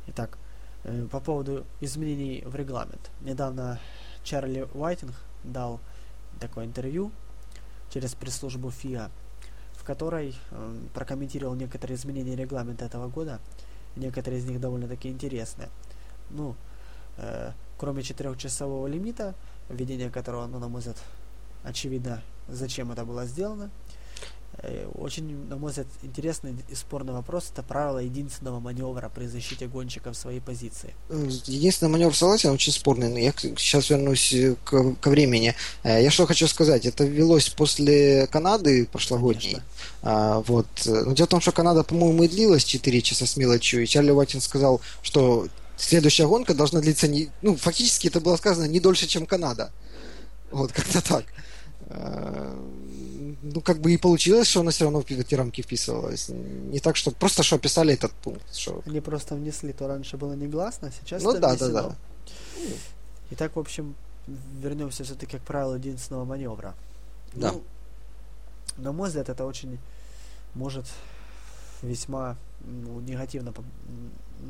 [0.08, 0.38] Итак,
[0.86, 3.10] Э, по поводу изменений в регламент.
[3.22, 3.80] Недавно
[4.24, 5.80] Чарли Уайтинг дал
[6.40, 7.12] такое интервью
[7.96, 9.10] через пресс-службу ФИА,
[9.72, 13.40] в которой э, прокомментировал некоторые изменения регламента этого года.
[13.96, 15.70] Некоторые из них довольно-таки интересные.
[16.30, 16.58] Ну,
[17.16, 19.34] э, кроме четырехчасового лимита,
[19.70, 20.98] введение которого, ну, на мой взгляд,
[21.64, 23.70] очевидно, зачем это было сделано,
[24.96, 30.12] очень, на мой взгляд, интересный и спорный вопрос это правило единственного маневра при защите гонщика
[30.12, 30.94] в своей позиции.
[31.46, 34.34] Единственный маневр согласен, очень спорный, но я сейчас вернусь
[34.64, 35.56] к, ко времени.
[35.84, 39.58] Э, я что хочу сказать, это велось после Канады прошлогодней.
[40.02, 40.68] А, вот.
[40.86, 44.12] Но дело в том, что Канада, по-моему, и длилась 4 часа с мелочью, и Чарли
[44.12, 45.48] Уаттин сказал, что
[45.78, 47.30] следующая гонка должна длиться не...
[47.42, 49.72] Ну, фактически это было сказано не дольше, чем Канада.
[50.52, 51.26] Вот, как-то так.
[53.48, 56.30] Ну, как бы и получилось, что она все равно в эти рамки вписывалась.
[56.30, 58.56] Не так, что просто что описали этот пункт.
[58.56, 58.82] Что...
[58.88, 61.72] Они просто внесли, то раньше было негласно, сейчас ну, это да, внесено.
[61.72, 61.96] да, да.
[63.30, 63.96] Итак, в общем,
[64.28, 66.74] вернемся все-таки к правилу единственного маневра.
[67.36, 67.52] Да.
[67.52, 67.64] Ну,
[68.78, 69.78] на мой взгляд, это очень
[70.56, 70.88] может
[71.84, 73.54] весьма ну, негативно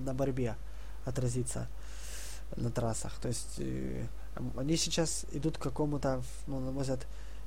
[0.06, 0.56] на борьбе
[1.04, 1.68] отразиться
[2.56, 3.20] на трассах.
[3.22, 4.06] То есть э,
[4.56, 7.06] они сейчас идут к какому-то, ну, на мой взгляд,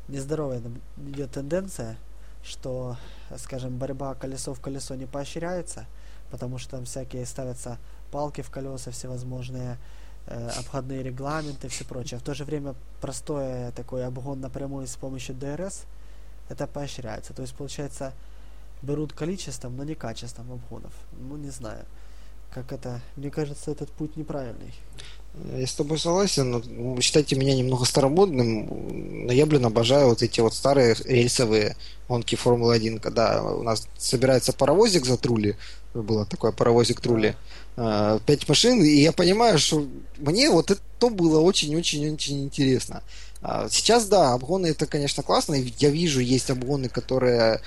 [0.09, 0.62] нездоровая
[0.96, 1.96] идет тенденция,
[2.42, 2.96] что,
[3.36, 5.86] скажем, борьба колесо в колесо не поощряется,
[6.30, 7.78] потому что там всякие ставятся
[8.11, 9.78] палки в колеса, всевозможные
[10.26, 12.18] э, обходные регламенты, все прочее.
[12.18, 15.84] В то же время простой такой обгон напрямую с помощью ДРС
[16.48, 17.34] это поощряется.
[17.34, 18.12] То есть, получается,
[18.82, 20.92] берут количеством, но не качеством обгонов.
[21.12, 21.84] Ну, не знаю.
[22.50, 23.00] Как это...
[23.16, 24.72] Мне кажется, этот путь неправильный.
[25.57, 30.41] Я с тобой согласен, но считайте меня немного старомодным, но я, блин, обожаю вот эти
[30.41, 31.76] вот старые рельсовые
[32.09, 35.56] гонки Формулы-1, когда у нас собирается паровозик за Трулли,
[35.95, 37.36] было такое паровозик Трулли,
[37.76, 39.86] а, пять машин, и я понимаю, что
[40.18, 43.03] мне вот это было очень-очень-очень интересно.
[43.41, 47.61] А сейчас, да, обгоны это, конечно, классно, я вижу, есть обгоны, которые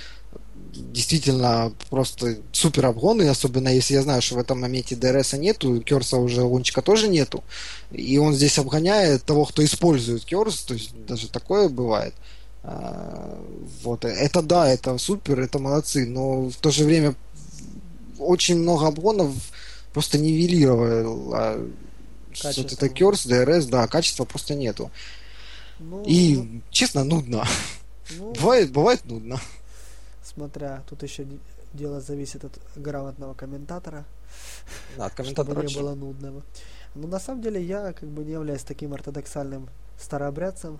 [0.74, 6.18] действительно просто супер обгоны, особенно если я знаю, что в этом моменте ДРСа нету, Керса
[6.18, 7.44] уже гонщика тоже нету,
[7.92, 12.14] и он здесь обгоняет того, кто использует Керс, то есть даже такое бывает.
[12.64, 13.40] А,
[13.84, 17.16] вот, это да, это супер, это молодцы, но в то же время
[18.20, 19.34] очень много обгонов
[19.94, 21.60] просто нивелировало
[22.34, 24.90] что это Керс, ДРС, да, качества просто нету.
[25.80, 27.46] Ну, и, ну, честно, нудно.
[28.18, 29.42] Ну, бывает, бывает нудно
[30.34, 31.28] смотря, тут еще
[31.74, 34.06] дело зависит от грамотного комментатора,
[34.98, 36.44] да, от комментатора чтобы не было нудного.
[36.96, 40.80] Но на самом деле я как бы не являюсь таким ортодоксальным старообрядцем.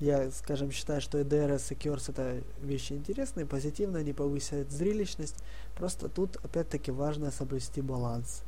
[0.00, 5.36] Я, скажем, считаю, что и DRS, и KERS это вещи интересные, позитивные, они повысят зрелищность.
[5.76, 8.42] Просто тут опять-таки важно соблюсти баланс.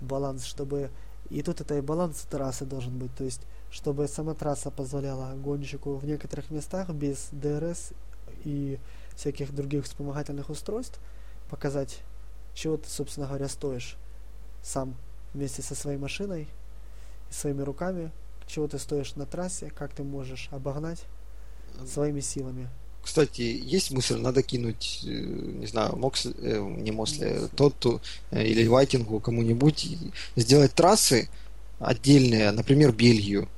[0.00, 0.90] Баланс, чтобы...
[1.28, 5.94] И тут это и баланс трассы должен быть, то есть чтобы сама трасса позволяла гонщику
[5.94, 7.94] в некоторых местах без DRS
[8.44, 8.78] и
[9.20, 10.98] всяких других вспомогательных устройств,
[11.50, 12.00] показать,
[12.54, 13.96] чего ты, собственно говоря, стоишь
[14.62, 14.96] сам
[15.34, 16.48] вместе со своей машиной,
[17.30, 18.10] своими руками,
[18.46, 21.04] чего ты стоишь на трассе, как ты можешь обогнать
[21.86, 22.68] своими силами.
[23.02, 28.00] Кстати, есть мысль, надо кинуть, э, не знаю, Моксли, э, не Мосли, Тотту
[28.30, 29.96] э, или Вайтингу кому-нибудь,
[30.36, 31.28] сделать трассы
[31.78, 33.48] отдельные, например, Бельгию,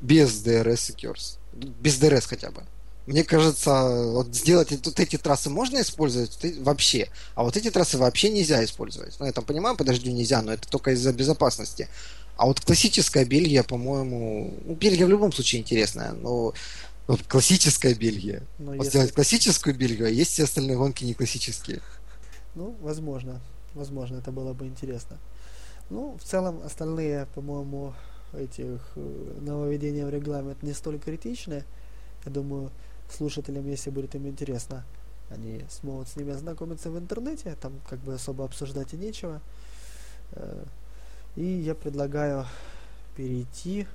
[0.00, 1.38] без DRS и Curse.
[1.54, 2.64] Без DRS хотя бы.
[3.06, 8.30] Мне кажется, вот сделать вот эти трассы можно использовать вообще, а вот эти трассы вообще
[8.30, 9.16] нельзя использовать.
[9.18, 11.88] Ну, я там понимаю, по дождю нельзя, но это только из-за безопасности.
[12.36, 14.54] А вот классическая Бельгия, по-моему...
[14.64, 16.54] Ну, Бельгия в любом случае интересная, но
[17.08, 18.42] вот классическая Бельгия.
[18.58, 18.90] Но вот если...
[18.90, 21.80] сделать классическую Бельгию, а есть все остальные гонки не классические.
[22.54, 23.40] Ну, возможно.
[23.74, 25.18] Возможно, это было бы интересно.
[25.90, 27.94] Ну, в целом, остальные, по-моему,
[28.32, 31.64] этих э, нововведения в регламент не столь критичны.
[32.24, 32.70] Я думаю,
[33.12, 34.84] слушателям, если будет им интересно,
[35.30, 37.56] они смогут с ними ознакомиться в интернете.
[37.60, 39.40] Там как бы особо обсуждать и нечего.
[40.32, 40.64] Э,
[41.36, 42.46] и я предлагаю
[43.16, 43.86] перейти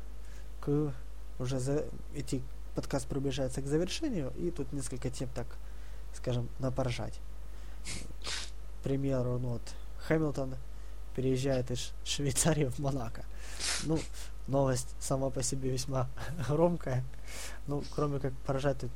[0.60, 0.94] к
[1.40, 2.42] уже за эти
[2.76, 5.48] подкаст приближается к завершению, и тут несколько тем так,
[6.14, 7.20] скажем, напоржать.
[8.80, 9.62] К примеру, ну вот,
[10.08, 10.56] Хэмилтон
[11.18, 13.26] переезжает из Швейцарии в Монако.
[13.84, 14.00] Ну,
[14.48, 16.08] новость сама по себе весьма
[16.48, 17.04] громкая.
[17.66, 18.92] Ну, кроме как поражать тут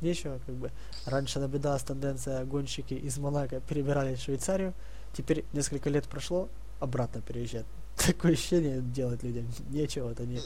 [0.00, 0.70] нечего, как бы.
[1.06, 4.74] Раньше наблюдалась тенденция, гонщики из Монако перебирались в Швейцарию.
[5.12, 6.48] Теперь несколько лет прошло,
[6.78, 7.66] обратно переезжают.
[7.96, 10.40] Такое ощущение делать людям нечего, это не...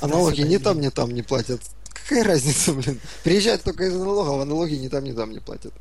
[0.00, 1.62] Аналоги ни там, ни там не платят.
[1.88, 3.00] Какая разница, блин?
[3.24, 5.72] Приезжают только из налогов, а налоги ни там, ни там не платят.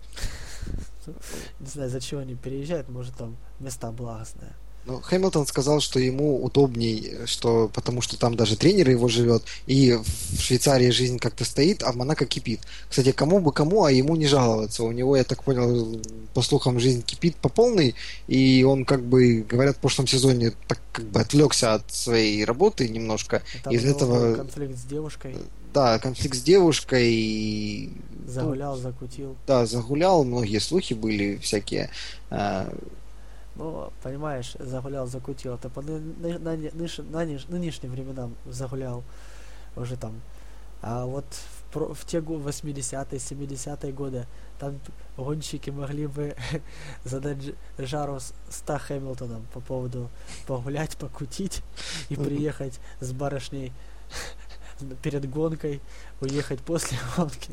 [1.60, 4.56] Не знаю, зачем они переезжают, может там места благостные.
[4.88, 9.92] Ну, Хэмилтон сказал, что ему удобней, что, потому что там даже тренер его живет, и
[9.92, 12.62] в Швейцарии жизнь как-то стоит, а в Монако кипит.
[12.90, 14.84] Кстати, кому бы кому, а ему не жаловаться.
[14.84, 16.00] У него, я так понял,
[16.34, 17.96] по слухам, жизнь кипит по полной,
[18.30, 22.88] и он, как бы, говорят, в прошлом сезоне так как бы отвлекся от своей работы
[22.88, 23.44] немножко.
[23.66, 25.36] Там из этого конфликт с девушкой.
[25.74, 27.92] Да, конфликт с девушкой.
[28.26, 29.36] Загулял, ну, закутил.
[29.46, 31.90] Да, загулял, многие слухи были всякие.
[33.58, 35.56] А, ну, понимаешь, загулял, закутил.
[35.56, 39.04] Это по ны- ны- на, на, нынешним временам загулял
[39.76, 40.22] уже там.
[40.82, 44.28] А вот в, про, в те 80-е, 70-е годы
[44.60, 44.80] там
[45.18, 46.36] гонщики могли бы
[47.04, 47.38] задать
[47.78, 50.10] жару с 100 Хэмилтоном по поводу
[50.46, 51.64] погулять, покутить
[52.10, 53.74] и приехать с барышней
[55.02, 55.82] перед гонкой,
[56.22, 57.50] уехать после гонки,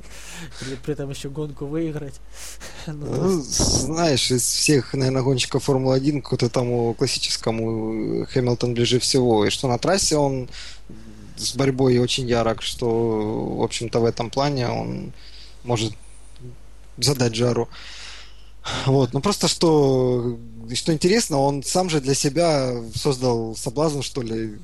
[0.62, 2.20] или при этом еще гонку выиграть.
[2.86, 9.46] ну, ну, знаешь, из всех, наверное, гонщиков Формулы-1 какому-то тому классическому Хэмилтон ближе всего.
[9.46, 10.48] И что на трассе он
[11.36, 15.12] с борьбой очень ярок, что, в общем-то, в этом плане он
[15.64, 15.92] может
[16.98, 17.68] задать жару.
[18.86, 20.38] Вот, ну просто что,
[20.72, 24.58] что интересно, он сам же для себя создал соблазн, что ли,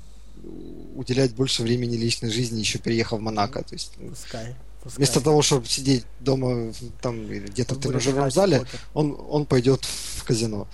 [1.01, 3.62] уделять больше времени личной жизни, еще переехав в Монако.
[3.62, 4.98] То есть, пускай, пускай.
[4.98, 10.68] Вместо того, чтобы сидеть дома там где-то в тренажерном зале, он, он пойдет в казино.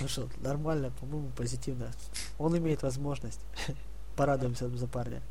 [0.00, 1.90] Ну что, нормально, по-моему, позитивно.
[2.38, 3.40] Он имеет возможность.
[4.16, 5.22] Порадуемся за парня.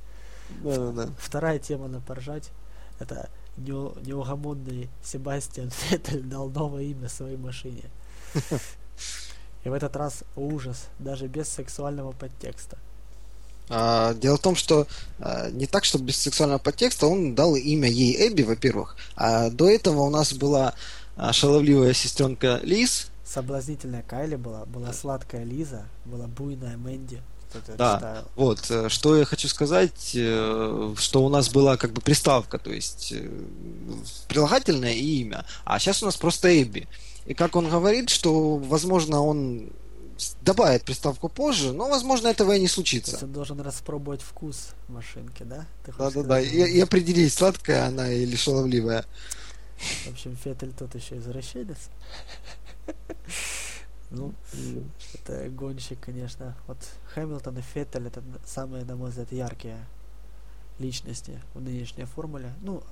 [0.63, 1.09] Да, да, да.
[1.19, 2.51] Вторая тема на поржать.
[2.99, 7.83] Это неугомонный Себастьян Феттель дал новое имя своей машине.
[9.63, 12.77] И в этот раз ужас, даже без сексуального подтекста.
[13.69, 14.87] А, дело в том, что
[15.19, 18.95] а, не так, что без сексуального подтекста он дал имя ей Эбби, во-первых.
[19.15, 20.73] А до этого у нас была
[21.15, 23.07] а, шаловливая сестренка Лиз.
[23.25, 27.21] Соблазнительная Кайли была, была сладкая Лиза, была буйная Мэнди.
[27.77, 28.25] Да, читаю.
[28.35, 32.71] вот, э, что я хочу сказать, э, что у нас была как бы приставка, то
[32.71, 33.29] есть э,
[34.27, 36.87] прилагательное и имя, а сейчас у нас просто Эбби.
[37.25, 39.69] И как он говорит, что, возможно, он
[40.41, 43.17] добавит приставку позже, но, возможно, этого и не случится.
[43.17, 45.65] Ты должен распробовать вкус машинки, да?
[45.97, 49.05] Да-да-да, и, и определить, сладкая она или шаловливая.
[50.05, 51.89] В общем, Феттель тут еще извращенец.
[54.11, 54.33] Ну,
[55.13, 56.55] это гонщик, конечно.
[56.67, 56.77] Вот
[57.13, 59.77] Хэмилтон и Феттель это самые, на мой взгляд, яркие
[60.79, 62.53] личности в нынешней формуле.
[62.61, 62.83] Ну,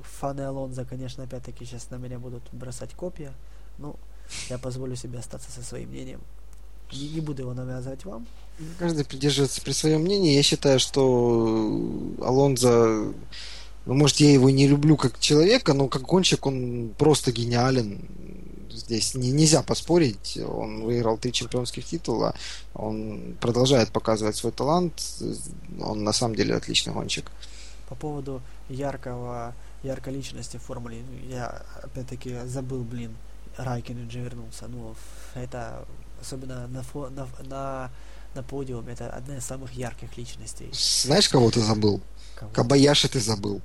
[0.00, 3.34] фаны Алонза, конечно, опять-таки сейчас на меня будут бросать копья.
[3.78, 3.96] Ну,
[4.50, 6.20] я позволю себе остаться со своим мнением.
[6.92, 8.26] Не, не буду его навязывать вам.
[8.78, 10.34] Каждый придерживается при своем мнении.
[10.34, 13.12] Я считаю, что Алонзо,
[13.86, 18.00] ну, может, я его не люблю как человека, но как гонщик он просто гениален.
[18.70, 20.38] Здесь не, нельзя поспорить.
[20.46, 22.34] Он выиграл три чемпионских титула.
[22.74, 24.92] Он продолжает показывать свой талант.
[25.80, 27.30] Он на самом деле отличный гонщик.
[27.88, 33.14] По поводу яркого, яркой личности в Формуле, я опять-таки забыл, блин,
[33.56, 34.68] Райкин уже вернулся.
[34.68, 34.94] Ну,
[35.34, 35.84] это
[36.20, 37.90] особенно на, фо, на, на
[38.34, 38.92] на подиуме.
[38.92, 40.70] Это одна из самых ярких личностей.
[40.72, 42.00] Знаешь, кого ты забыл?
[42.36, 42.52] Кого?
[42.52, 43.60] Кабаяши ты забыл.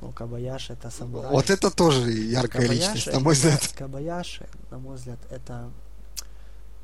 [0.00, 1.30] Ну, Кабаяши это самурай.
[1.30, 3.68] Вот это тоже яркая Кабаяши, личность, на мой взгляд.
[3.76, 5.70] Кабаяши, на мой взгляд, это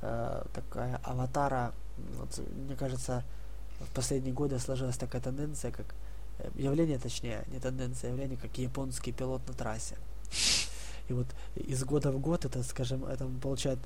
[0.03, 1.72] э, такая аватара.
[2.18, 3.24] Вот, мне кажется,
[3.80, 5.86] в последние годы сложилась такая тенденция, как
[6.38, 9.97] э, явление, точнее, не тенденция, а явление, как японский пилот на трассе.
[11.09, 13.79] И вот из года в год это, скажем, это получает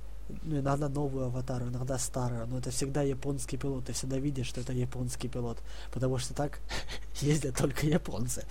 [0.42, 4.60] ну, иногда новую аватару, иногда старую, но это всегда японский пилот, ты всегда видишь, что
[4.60, 5.58] это японский пилот,
[5.92, 6.60] потому что так
[7.20, 8.44] ездят только японцы.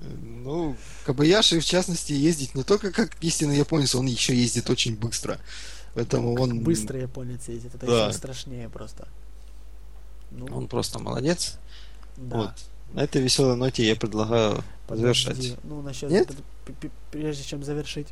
[0.00, 5.38] Ну, Кабаяши, в частности, ездит не только как истинный японец, он еще ездит очень быстро.
[5.94, 6.62] Поэтому он...
[6.62, 8.06] быстро японец ездит, это Да.
[8.06, 9.08] еще страшнее просто.
[10.30, 11.58] Ну, Он просто молодец.
[12.16, 12.36] да.
[12.36, 12.50] Вот.
[12.92, 15.02] На этой веселой ноте я предлагаю Подожди.
[15.02, 15.64] завершать.
[15.64, 16.30] Ну, насчет, Нет?
[17.10, 18.08] прежде чем завершить,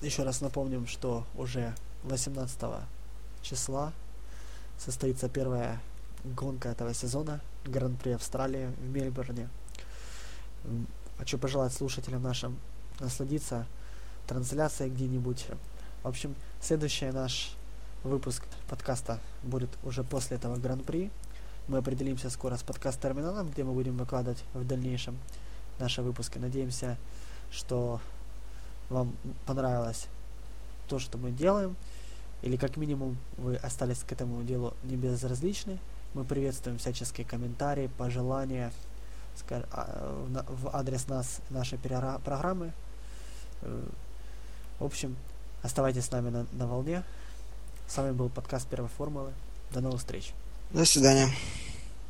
[0.00, 2.58] еще раз напомним, что уже 18
[3.42, 3.92] числа
[4.78, 5.80] состоится первая
[6.24, 9.48] гонка этого сезона, Гран-при Австралии в Мельбурне.
[11.18, 12.58] Хочу пожелать слушателям нашим
[13.00, 13.66] насладиться
[14.26, 15.46] трансляцией где-нибудь.
[16.02, 17.52] В общем, следующий наш
[18.04, 21.10] выпуск подкаста будет уже после этого Гран-при.
[21.68, 25.18] Мы определимся скоро с подкаст-терминалом, где мы будем выкладывать в дальнейшем
[25.80, 26.38] наши выпуски.
[26.38, 26.96] Надеемся,
[27.50, 28.00] что
[28.88, 30.06] вам понравилось
[30.86, 31.74] то, что мы делаем,
[32.42, 35.80] или как минимум вы остались к этому делу не безразличны.
[36.14, 38.72] Мы приветствуем всяческие комментарии, пожелания
[39.50, 42.72] а, в адрес нас, нашей программы.
[43.62, 43.82] Э,
[44.78, 45.16] В общем,
[45.62, 47.02] оставайтесь с нами на, на волне.
[47.88, 49.32] С вами был подкаст Первой формулы.
[49.72, 50.32] До новых встреч.
[50.70, 51.30] До свидания.